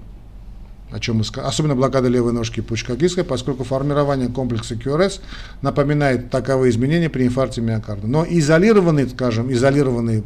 [0.90, 5.20] о чем мы сказали, особенно блокада левой ножки пучкогистской, поскольку формирование комплекса QRS
[5.62, 8.08] напоминает таковые изменения при инфаркте миокарда.
[8.08, 10.24] Но изолированные, скажем, изолированные,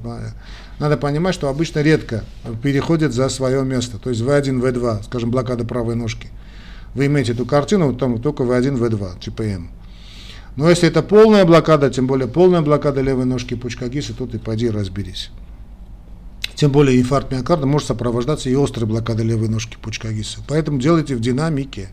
[0.81, 2.25] надо понимать, что обычно редко
[2.63, 3.99] переходят за свое место.
[3.99, 6.29] То есть V1, V2, скажем, блокада правой ножки.
[6.95, 9.71] Вы имеете эту картину, там только V1, V2, типа М.
[10.57, 14.39] Но если это полная блокада, тем более полная блокада левой ножки пучка ГИСа, тут и
[14.39, 15.31] поди разберись.
[16.55, 20.41] Тем более инфаркт миокарда может сопровождаться и острой блокадой левой ножки пучка ГИСа.
[20.49, 21.91] Поэтому делайте в динамике.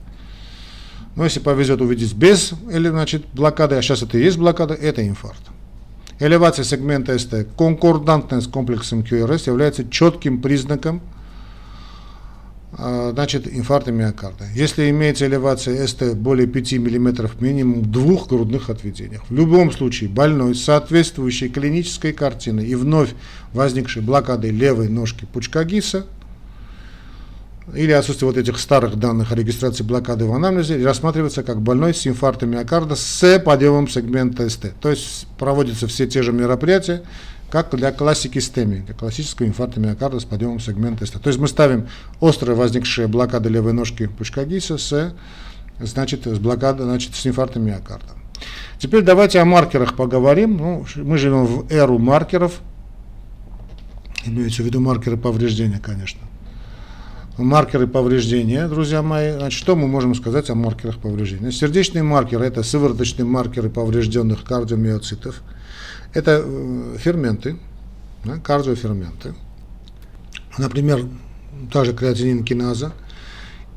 [1.18, 5.06] Но если повезет увидеть без или, значит, блокады, а сейчас это и есть блокада, это
[5.06, 5.42] инфаркт.
[6.20, 11.02] Элевация сегмента СТ, конкордантная с комплексом QRS, является четким признаком
[12.74, 14.46] а, значит, инфаркта миокарда.
[14.56, 19.30] Если имеется элевация СТ более 5 мм, минимум двух грудных отведениях.
[19.30, 23.14] В любом случае больной с соответствующей клинической картиной и вновь
[23.54, 26.08] возникшей блокадой левой ножки пучка ГИСа
[27.74, 32.08] или отсутствие вот этих старых данных о регистрации блокады в анамнезе рассматривается как больной с
[32.08, 34.74] инфарктом миокарда с подъемом сегмента СТ.
[34.80, 37.04] То есть проводятся все те же мероприятия,
[37.50, 41.22] как для классики STEMI, для классического инфаркта миокарда с подъемом сегмента СТ.
[41.22, 41.88] То есть мы ставим
[42.22, 45.14] острая возникшая блокада левой ножки пучка Гиса с,
[45.80, 48.14] значит, с блокадой, значит, с инфарктом миокарда.
[48.80, 50.58] Теперь давайте о маркерах поговорим.
[50.58, 52.62] Ну, мы живем в эру маркеров,
[54.26, 56.22] имеются в виду маркеры повреждения, конечно.
[57.38, 59.34] Маркеры повреждения, друзья мои.
[59.34, 61.52] Значит, что мы можем сказать о маркерах повреждения?
[61.52, 65.44] Сердечные маркеры– это сывороточные маркеры поврежденных кардиомиоцитов.
[66.16, 67.60] Это э, ферменты,
[68.26, 69.36] да, кардиоферменты.
[70.58, 71.06] Например,
[71.72, 72.94] та же креатинин киназа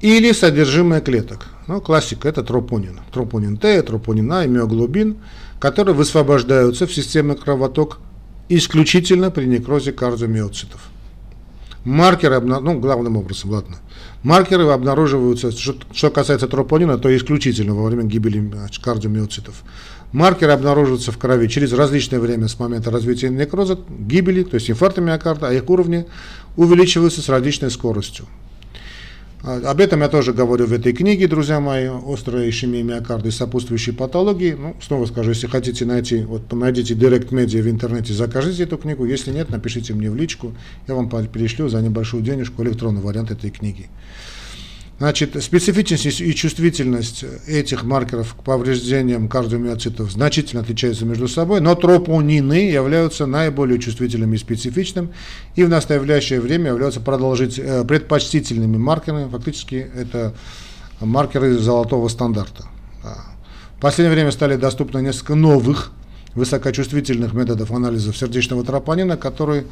[0.00, 1.48] или содержимое клеток.
[1.66, 3.00] Ну, классика– это тропонин.
[3.12, 5.18] Тропонин Т, тропонин А и миоглобин,
[5.58, 7.98] которые высвобождаются в системе кровоток
[8.48, 10.89] исключительно при некрозе кардиомиоцитов.
[11.85, 13.76] Маркеры, ну, главным образом, ладно.
[14.22, 18.53] Маркеры обнаруживаются, что, что касается тропонина, то исключительно во время гибели
[18.83, 19.62] кардиомиоцитов.
[20.12, 25.01] Маркеры обнаруживаются в крови через различное время с момента развития некроза, гибели, то есть инфаркта
[25.01, 26.07] миокарда, а их уровни
[26.57, 28.26] увеличиваются с различной скоростью.
[29.43, 33.30] А, об этом я тоже говорю в этой книге, друзья мои, «Острая ишемия миокарда и
[33.30, 34.53] сопутствующие патологии».
[34.53, 39.07] Ну, снова скажу, если хотите найти, вот найдите Direct Media в интернете, закажите эту книгу.
[39.07, 40.55] Если нет, напишите мне в личку,
[40.86, 43.88] я вам перешлю за небольшую денежку электронный вариант этой книги.
[45.01, 52.68] Значит, специфичность и чувствительность этих маркеров к повреждениям кардиомиоцитов значительно отличаются между собой, но тропонины
[52.70, 55.09] являются наиболее чувствительными и специфичными,
[55.57, 60.34] и в настоящее время являются продолжить, э, предпочтительными маркерами, фактически это
[61.01, 62.66] маркеры золотого стандарта.
[63.78, 65.92] В последнее время стали доступны несколько новых
[66.34, 69.64] высокочувствительных методов анализа сердечного тропонина, которые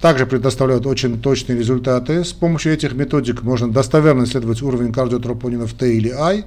[0.00, 2.24] также предоставляют очень точные результаты.
[2.24, 6.44] С помощью этих методик можно достоверно исследовать уровень кардиотропонинов Т или I,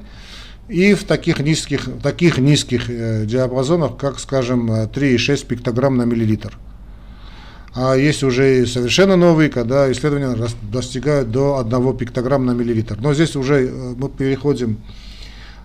[0.70, 6.58] и в таких низких, таких низких э, диапазонах, как, скажем, 3,6 пиктограмм на миллилитр.
[7.74, 12.98] А есть уже совершенно новые, когда исследования достигают до 1 пиктограмм на миллилитр.
[13.00, 14.78] Но здесь уже э, мы переходим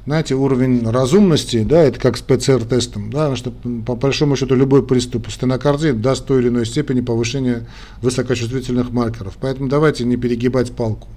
[0.04, 3.52] знаете, уровень разумности, да, это как с ПЦР-тестом, да, что
[3.86, 7.66] по большому счету любой приступ стенокардии даст той или иной степени повышения
[8.00, 9.36] высокочувствительных маркеров.
[9.40, 11.08] Поэтому давайте не перегибать палку.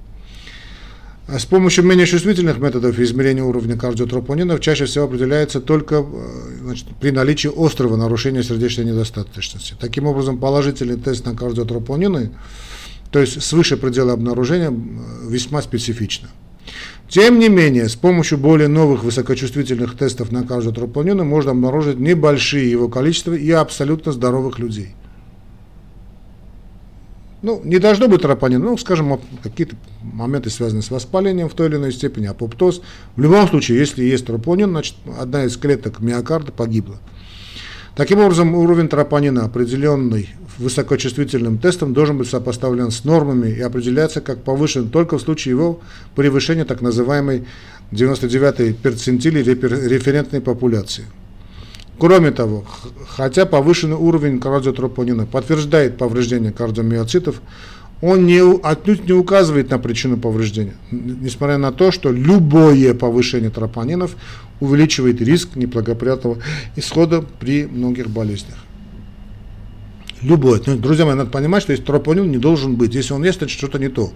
[1.27, 6.85] А с помощью менее чувствительных методов измерения уровня кардиотропонинов чаще всего определяется только э, значит,
[7.01, 9.73] при наличии острого нарушения сердечной недостаточности.
[9.79, 12.29] Таким образом, положительный тест на кардиотропонины,
[13.09, 14.71] то есть свыше предела обнаружения,
[15.27, 16.29] весьма специфично.
[17.07, 22.69] Тем не менее, с помощью более новых высокочувствительных тестов на каждую тропонину можно обнаружить небольшие
[22.69, 24.95] его количества и абсолютно здоровых людей.
[27.43, 31.75] Ну, не должно быть тропонин, ну, скажем, какие-то моменты связаны с воспалением в той или
[31.75, 32.81] иной степени, апоптоз.
[33.15, 36.97] В любом случае, если есть тропонин, значит, одна из клеток миокарда погибла.
[37.95, 44.43] Таким образом, уровень тропонина, определенный высокочувствительным тестом, должен быть сопоставлен с нормами и определяться как
[44.43, 45.79] повышен только в случае его
[46.13, 47.45] превышения так называемой
[47.91, 51.05] 99-й перцентили референтной популяции.
[51.97, 52.65] Кроме того,
[53.07, 57.41] хотя повышенный уровень кардиотропонина подтверждает повреждение кардиомиоцитов,
[58.01, 64.15] он не, отнюдь не указывает на причину повреждения, несмотря на то, что любое повышение тропонинов
[64.59, 66.37] увеличивает риск неблагоприятного
[66.75, 68.57] исхода при многих болезнях.
[70.21, 70.61] Любое.
[70.65, 72.95] Ну, друзья мои, надо понимать, что если тропонин не должен быть.
[72.95, 74.11] Если он есть, значит что-то не то.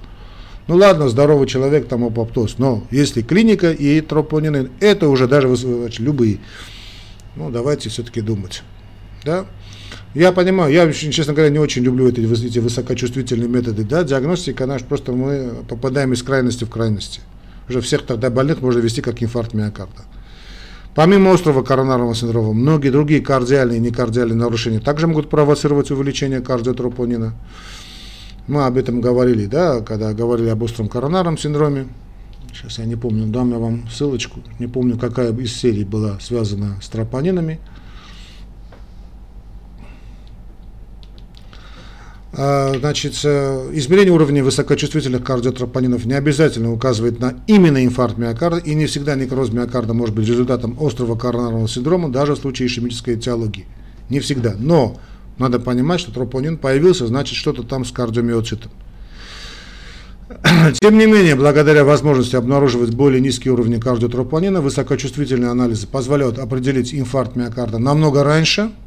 [0.67, 5.99] Ну ладно, здоровый человек, там апоптоз, но если клиника и тропонины, это уже даже значит,
[5.99, 6.37] любые.
[7.35, 8.61] Ну, давайте все-таки думать.
[9.23, 9.45] Да?
[10.13, 14.83] Я понимаю, я, честно говоря, не очень люблю эти, эти высокочувствительные методы да, диагностика, наш
[14.83, 17.21] просто мы попадаем из крайности в крайности.
[17.69, 20.03] Уже всех тогда больных можно вести как инфаркт миокарда.
[20.95, 27.35] Помимо острого коронарного синдрома, многие другие кардиальные и некардиальные нарушения также могут провоцировать увеличение кардиотропонина.
[28.47, 31.87] Мы об этом говорили, да, когда говорили об остром коронарном синдроме.
[32.51, 34.39] Сейчас я не помню, дам я вам ссылочку.
[34.57, 37.59] Не помню, какая из серий была связана с тропонинами.
[42.31, 49.15] Значит, измерение уровня высокочувствительных кардиотропонинов не обязательно указывает на именно инфаркт миокарда, и не всегда
[49.15, 53.65] некроз миокарда может быть результатом острого коронарного синдрома, даже в случае ишемической этиологии.
[54.09, 54.53] Не всегда.
[54.57, 54.97] Но
[55.39, 58.71] надо понимать, что тропонин появился, значит, что-то там с кардиомиоцитом.
[60.79, 67.35] Тем не менее, благодаря возможности обнаруживать более низкие уровни кардиотропонина, высокочувствительные анализы позволяют определить инфаркт
[67.35, 68.71] миокарда намного раньше–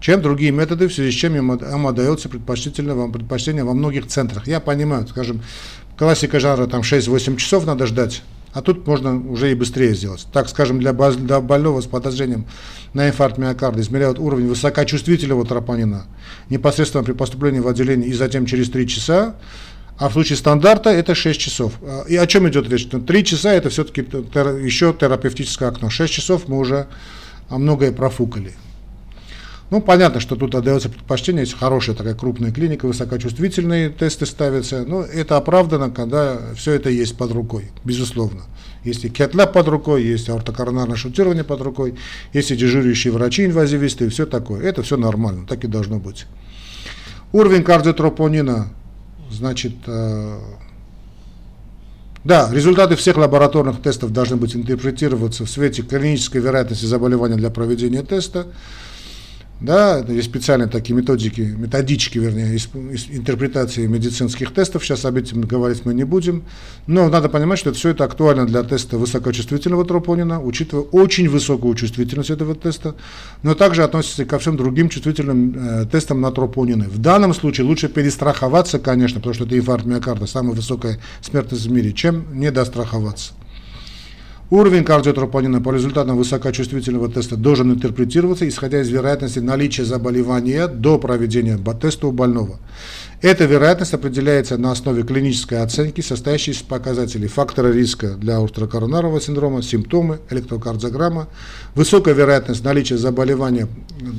[0.00, 4.46] чем другие методы, в связи с чем им, отдается предпочтительно вам предпочтение во многих центрах.
[4.46, 5.42] Я понимаю, скажем,
[5.96, 8.22] классика жанра там 6-8 часов надо ждать
[8.54, 10.26] А тут можно уже и быстрее сделать.
[10.32, 12.46] Так, скажем, для, для больного с подозрением
[12.94, 16.06] на инфаркт миокарда измеряют уровень высокочувствительного тропонина
[16.48, 19.36] непосредственно при поступлении в отделение и затем через 3 часа,
[19.98, 21.74] а в случае стандарта это 6 часов.
[21.82, 22.86] А, и о чем идет речь?
[22.88, 25.90] 3 часа это все-таки еще терапевтическое окно.
[25.90, 26.86] 6 часов мы уже
[27.50, 28.54] многое профукали.
[29.70, 35.02] Ну, понятно, что тут отдается предпочтение, есть хорошая такая крупная клиника, высокочувствительные тесты ставятся, но
[35.02, 38.42] это оправдано, когда все это есть под рукой, безусловно.
[38.82, 41.96] Есть и кетлаб под рукой, есть аортокоронарное шутирование под рукой,
[42.32, 44.62] есть и дежурящие врачи, инвазивисты и все такое.
[44.62, 46.24] Это все нормально, так и должно быть.
[47.32, 48.68] Уровень кардиотропонина,
[49.30, 50.38] значит, э,
[52.24, 58.02] да, результаты всех лабораторных тестов должны быть интерпретироваться в свете клинической вероятности заболевания для проведения
[58.02, 58.46] теста.
[59.60, 62.58] Да, есть специальные такие методики, методички, вернее,
[63.10, 64.84] интерпретации медицинских тестов.
[64.84, 66.44] Сейчас об этом говорить мы не будем.
[66.86, 71.74] Но надо понимать, что это, все это актуально для теста высокочувствительного тропонина, учитывая очень высокую
[71.74, 72.94] чувствительность этого теста,
[73.42, 76.84] но также относится ко всем другим чувствительным э, тестам на тропонины.
[76.84, 81.72] В данном случае лучше перестраховаться, конечно, потому что это инфаркт миокарда, самая высокая смертность в
[81.72, 83.32] мире, чем не достраховаться.
[84.50, 91.58] Уровень кардиотропонина по результатам высокочувствительного теста должен интерпретироваться, исходя из вероятности наличия заболевания до проведения
[91.78, 92.58] теста у больного.
[93.20, 99.60] Эта вероятность определяется на основе клинической оценки, состоящей из показателей фактора риска для острокоронарного синдрома,
[99.60, 101.28] симптомы, электрокардиограмма,
[101.74, 103.68] высокая вероятность наличия заболевания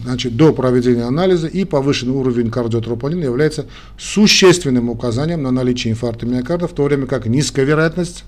[0.03, 3.65] значит, до проведения анализа и повышенный уровень кардиотропонина является
[3.97, 8.25] существенным указанием на наличие инфаркта миокарда, в то время как низкая вероятность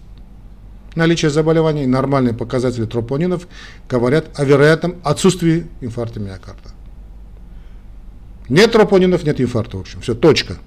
[0.96, 3.48] наличие заболеваний, нормальные показатели тропонинов
[3.89, 6.72] говорят о вероятном отсутствии инфаркта миокарда.
[8.50, 10.58] Нет тропонинов, нет инфаркта, в общем, все, точка.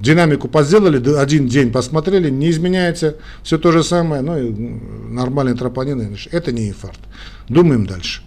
[0.00, 6.16] Динамику сделали, один день посмотрели, не изменяется, все то же самое, ну и нормальные тропонины,
[6.32, 7.00] это не инфаркт.
[7.48, 8.22] Думаем дальше.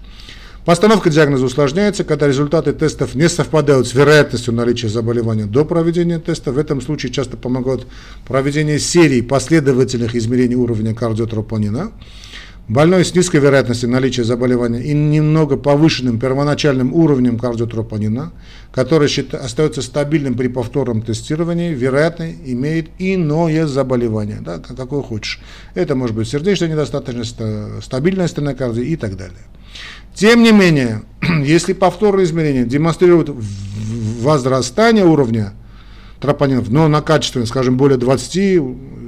[0.69, 6.51] Постановка диагноза усложняется, когда результаты тестов не совпадают с вероятностью наличия заболевания до проведения теста.
[6.51, 7.87] В этом случае часто помогают
[8.27, 11.91] проведение серии последовательных измерений уровня кардиотропонина.
[12.67, 18.31] Больной с низкой вероятностью наличия заболевания и немного повышенным первоначальным уровнем кардиотропонина,
[18.71, 19.09] который
[19.41, 25.39] остается стабильным при повторном тестировании, вероятно имеет иное заболевание, да, какое хочешь.
[25.73, 29.41] Это может быть сердечная недостаточность, э, стабильная стенокардия и так далее.
[30.19, 31.03] Тем не менее,
[31.45, 33.29] если повторные измерения демонстрируют
[34.19, 35.53] возрастание уровня
[36.19, 38.59] тропонинов, но на качественном, скажем, более 20,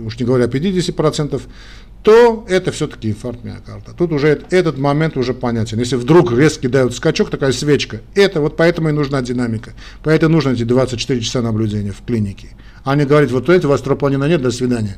[0.06, 1.42] уж не говоря 50%,
[2.04, 3.92] то это все-таки инфаркт миокарда.
[3.92, 5.80] Тут уже этот момент уже понятен.
[5.80, 9.74] Если вдруг резкий дают скачок, такая свечка, это вот поэтому и нужна динамика.
[10.04, 12.52] Поэтому нужно эти 24 часа наблюдения в клинике.
[12.86, 14.98] А не говорить, вот у вас тропонина нет, до свидания.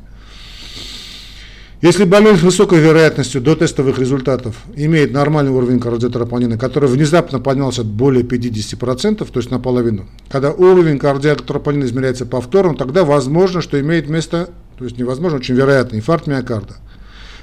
[1.84, 7.84] Если больной с высокой вероятностью до тестовых результатов имеет нормальный уровень кардиотропонина, который внезапно поднялся
[7.84, 14.48] более 50%, то есть наполовину, когда уровень кардиотропонина измеряется повторно, тогда возможно, что имеет место,
[14.78, 16.76] то есть невозможно, очень вероятно, инфаркт миокарда.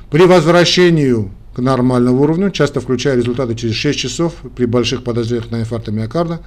[0.09, 5.59] При возвращении к нормальному уровню, часто включая результаты через 6 часов при больших подозрениях на
[5.59, 6.39] инфаркт миокарда,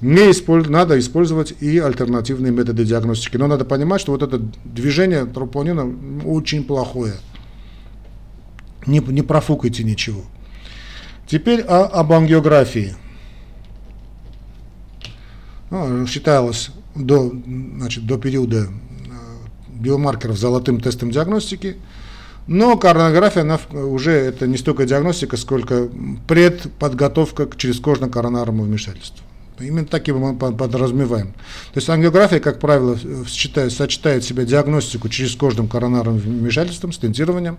[0.00, 0.70] не использ...
[0.70, 3.36] надо использовать и альтернативные методы диагностики.
[3.36, 5.86] Но надо понимать, что вот это движение тропонина
[6.24, 7.12] очень плохое–
[8.86, 10.22] не, не профукайте ничего.
[11.26, 12.94] Теперь о, об ангиографии.
[15.70, 17.32] Ну, считалось до,
[17.76, 18.68] значит, до периода э,
[19.68, 21.76] биомаркеров золотым тестом диагностики,
[22.46, 25.88] но коронография она уже это не столько диагностика, сколько
[26.26, 29.24] предподготовка к черезкожно-коронарному вмешательству.
[29.62, 31.28] Именно таким мы подразумеваем.
[31.72, 32.96] То есть ангиография, как правило,
[33.26, 37.58] сочетает, сочетает в себя диагностику через кожным коронарным вмешательством, стентированием.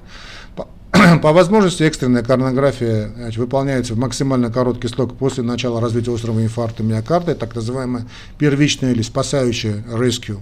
[0.56, 0.68] По,
[1.22, 6.84] по возможности экстренная коронография значит, выполняется в максимально короткий срок после начала развития острого инфаркта
[6.84, 8.06] миокарда, так называемая
[8.38, 10.40] первичная или спасающая rescue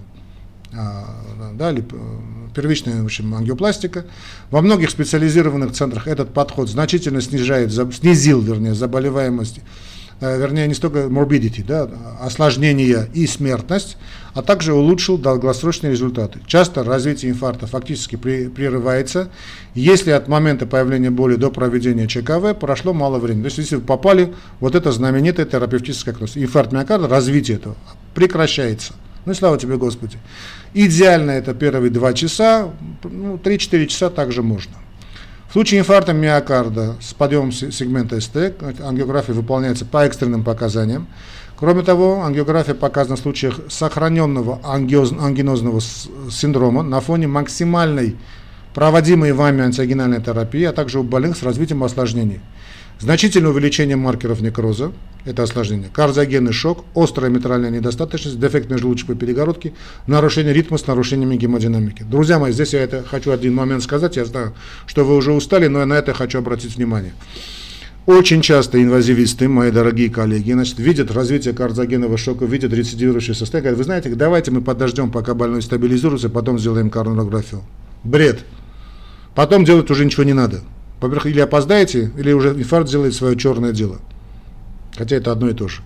[0.74, 1.04] а,
[1.54, 4.06] да, или э, первичная в общем, ангиопластика.
[4.50, 9.60] Во многих специализированных центрах этот подход значительно снижает, снизил вернее, заболеваемость
[10.22, 11.88] вернее, не столько morbidity, да,
[12.20, 13.96] осложнения и смертность,
[14.34, 16.40] а также улучшил долгосрочные результаты.
[16.46, 19.30] Часто развитие инфаркта фактически при, прерывается,
[19.74, 23.42] если от момента появления боли до проведения ЧКВ прошло мало времени.
[23.42, 27.76] То есть, если вы попали, вот это знаменитое терапевтическое окно, инфаркт миокарда, развитие этого
[28.14, 28.94] прекращается.
[29.24, 30.18] Ну и слава тебе, Господи.
[30.74, 32.70] Идеально это первые два часа,
[33.04, 34.72] ну, 3-4 часа также можно.
[35.52, 38.36] В случае инфаркта миокарда с подъемом сегмента СТ
[38.82, 41.08] ангиография выполняется по экстренным показаниям.
[41.58, 45.82] Кроме того, ангиография показана в случаях сохраненного ангинозного
[46.30, 48.16] синдрома на фоне максимальной
[48.72, 52.40] проводимые вами антиагинальной терапии, а также у больных с развитием осложнений.
[52.98, 54.92] Значительное увеличение маркеров некроза,
[55.24, 59.74] это осложнение, кардиогенный шок, острая митральная недостаточность, дефект межжелудочковой перегородки,
[60.06, 62.02] нарушение ритма с нарушениями гемодинамики.
[62.02, 64.54] Друзья мои, здесь я это хочу один момент сказать, я знаю,
[64.86, 67.12] что вы уже устали, но я на это хочу обратить внимание.
[68.06, 73.78] Очень часто инвазивисты, мои дорогие коллеги, значит, видят развитие кардиогенного шока, видят рецидивирующее состояние, говорят,
[73.78, 77.62] вы знаете, давайте мы подождем, пока больной стабилизируется, потом сделаем коронографию.
[78.02, 78.40] Бред.
[79.36, 80.62] Потом делать уже ничего не надо
[81.26, 84.00] или опоздаете, или уже инфаркт делает свое черное дело.
[84.96, 85.82] Хотя это одно и то же.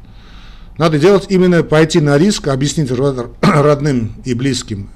[0.78, 2.90] Надо делать именно пойти на риск, объяснить
[3.40, 4.90] родным и близким,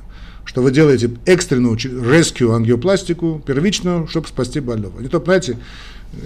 [0.44, 5.00] что вы делаете экстренную rescue ангиопластику, первичную, чтобы спасти больного.
[5.00, 5.56] Не то, знаете,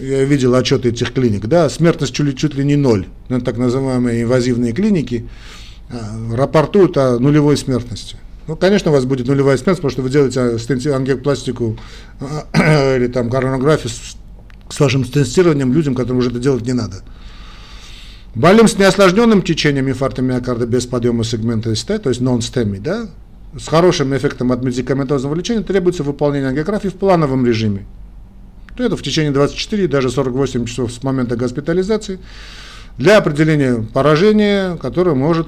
[0.01, 3.59] я видел отчеты этих клиник, да, смертность чуть ли, чуть ли не ноль, на так
[3.59, 5.29] называемые инвазивные клиники
[5.91, 8.17] а, рапортуют о нулевой смертности.
[8.47, 11.79] Ну, конечно, у вас будет нулевая смертность, потому что вы делаете ангиопластику
[12.55, 14.17] или там коронографию с,
[14.69, 17.03] с вашим стентированием людям, которым уже это делать не надо.
[18.35, 23.07] Больным с неосложненным течением инфаркта миокарда без подъема сегмента СТ, то есть non-STEMI, да,
[23.59, 27.87] с хорошим эффектом от медикаментозного лечения требуется выполнение ангиографии в плановом режиме.
[28.77, 32.19] То это в течение 24, даже 48 часов с момента госпитализации
[32.99, 35.47] для определения поражения, которое может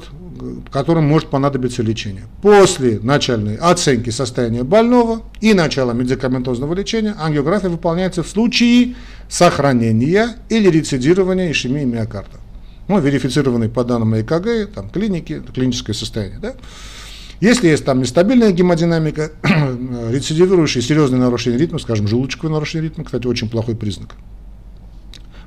[0.71, 2.25] которым может понадобиться лечение.
[2.43, 8.95] После начальной оценки состояния больного и начала медикаментозного лечения ангиография выполняется в случае
[9.29, 12.39] сохранения или рецидирования ишемии миокарда.
[12.89, 16.39] Ну, верифицированный по данным ЭКГ, там, клиники, клиническое состояние.
[16.39, 16.55] Да?
[17.41, 23.51] Если есть там нестабильная гемодинамика, рецидивирующие серьезные нарушения ритма, скажем, желудочковое нарушение ритма, кстати, очень
[23.51, 24.15] плохой признак.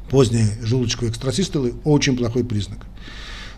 [0.10, 2.80] Поздние желудочковые экстрасистолы– очень плохой признак.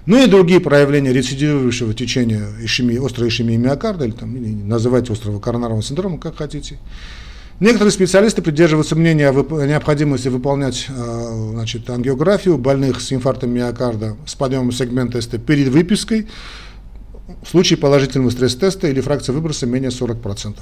[0.05, 5.39] Ну и другие проявления рецидивирующего течения ишемии, острой ишемии миокарда, или, там, или называйте острого
[5.39, 6.79] коронарного синдрома, как хотите.
[7.59, 14.33] Некоторые специалисты придерживаются мнения о необходимости выполнять э, значит, ангиографию больных с инфарктом миокарда с
[14.33, 16.27] подъемом сегмента СТ перед выпиской
[17.43, 20.55] в случае положительного стресс-теста или фракция выброса менее 40%.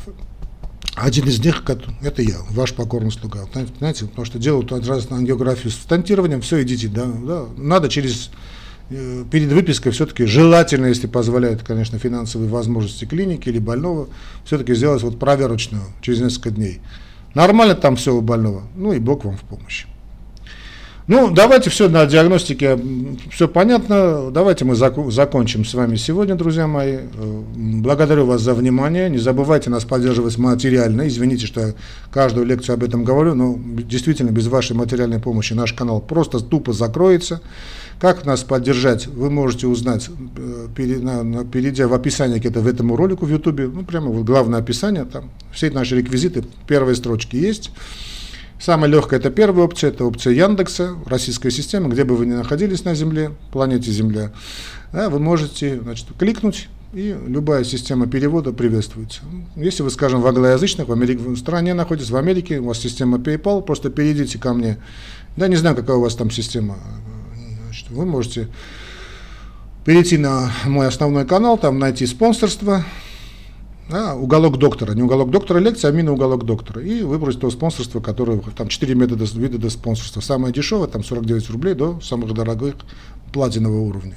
[0.95, 1.63] Один из них–
[2.01, 3.47] это я, ваш покорный слуга.
[3.77, 8.29] Знаете, потому что делают раз ангиографию с стентированием, все, идите, да, да, надо через
[8.89, 14.07] перед выпиской все-таки желательно, если позволяют, конечно, финансовые возможности клиники или больного,
[14.45, 16.79] все-таки сделать вот проверочную через несколько дней.
[17.35, 19.85] Нормально там все у больного, ну и Бог вам в помощь.
[21.09, 22.79] Ну, давайте все на диагностике,
[23.31, 24.29] все понятно.
[24.29, 26.97] Давайте мы зак закончим с вами сегодня, друзья мои.
[26.97, 29.09] Э, благодарю вас за внимание.
[29.09, 31.07] Не забывайте нас поддерживать материально.
[31.07, 31.73] Извините, что я
[32.11, 36.73] каждую лекцию об этом говорю, но действительно без вашей материальной помощи наш канал просто тупо
[36.73, 37.41] закроется.
[37.99, 43.25] Как нас поддержать, вы можете узнать, э, перейдя в описание к это, в этому ролику
[43.25, 47.71] в YouTube, ну, прямо вот главное описание, там все наши реквизиты, первые строчки есть.
[48.57, 52.85] Самая легкая это первая опция, это опция Яндекса, российская система, где бы вы ни находились
[52.85, 54.31] на Земле, планете Земля,
[54.93, 59.21] да, вы можете значит, кликнуть, и любая система перевода приветствуется.
[59.57, 63.17] Если вы, скажем, в англоязычных, в, Америке, в стране находитесь, в Америке, у вас система
[63.17, 64.77] PayPal, просто перейдите ко мне.
[65.35, 66.77] Да, не знаю, какая у вас там система
[67.89, 68.47] вы можете
[69.85, 72.83] перейти на мой основной канал, там найти спонсорство,
[73.89, 76.81] да, уголок доктора, не уголок доктора лекции, а именно уголок доктора.
[76.81, 80.21] И выбрать то спонсорство, которое, там 4 метода вида спонсорства.
[80.21, 82.75] Самое дешевое, там 49 рублей, до самых дорогих
[83.33, 84.15] платинового уровня.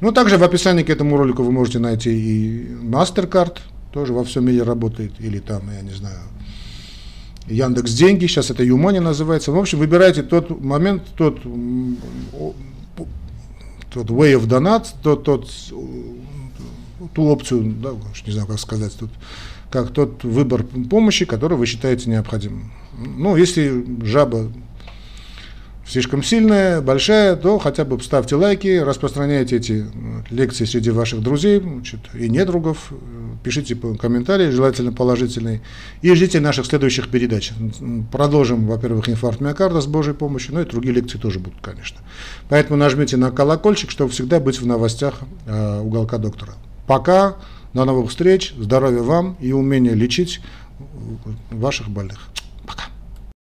[0.00, 3.58] Ну, также в описании к этому ролику вы можете найти и MasterCard,
[3.92, 6.18] тоже во всем мире работает, или там, я не знаю,
[7.48, 9.50] Яндекс Деньги, сейчас это Юмани называется.
[9.52, 11.40] В общем, выбирайте тот момент, тот
[13.92, 15.50] тот way of donate, тот, тот,
[17.14, 17.90] ту опцию, да,
[18.26, 19.10] не знаю, как сказать тут,
[19.70, 22.72] как тот выбор помощи, который вы считаете необходимым.
[22.96, 24.50] Ну, если жаба
[25.86, 29.86] слишком сильная, большая, то хотя бы ставьте лайки, распространяйте эти
[30.30, 32.92] лекции среди ваших друзей значит, и недругов,
[33.42, 35.60] пишите комментарии, желательно положительные,
[36.00, 37.52] и ждите наших следующих передач.
[38.10, 41.98] Продолжим, во-первых, инфаркт миокарда с Божьей помощью, ну и другие лекции тоже будут, конечно.
[42.48, 46.54] Поэтому нажмите на колокольчик, чтобы всегда быть в новостях э, уголка доктора.
[46.86, 47.36] Пока,
[47.74, 50.40] до новых встреч, здоровья вам и умения лечить
[51.50, 52.28] ваших больных.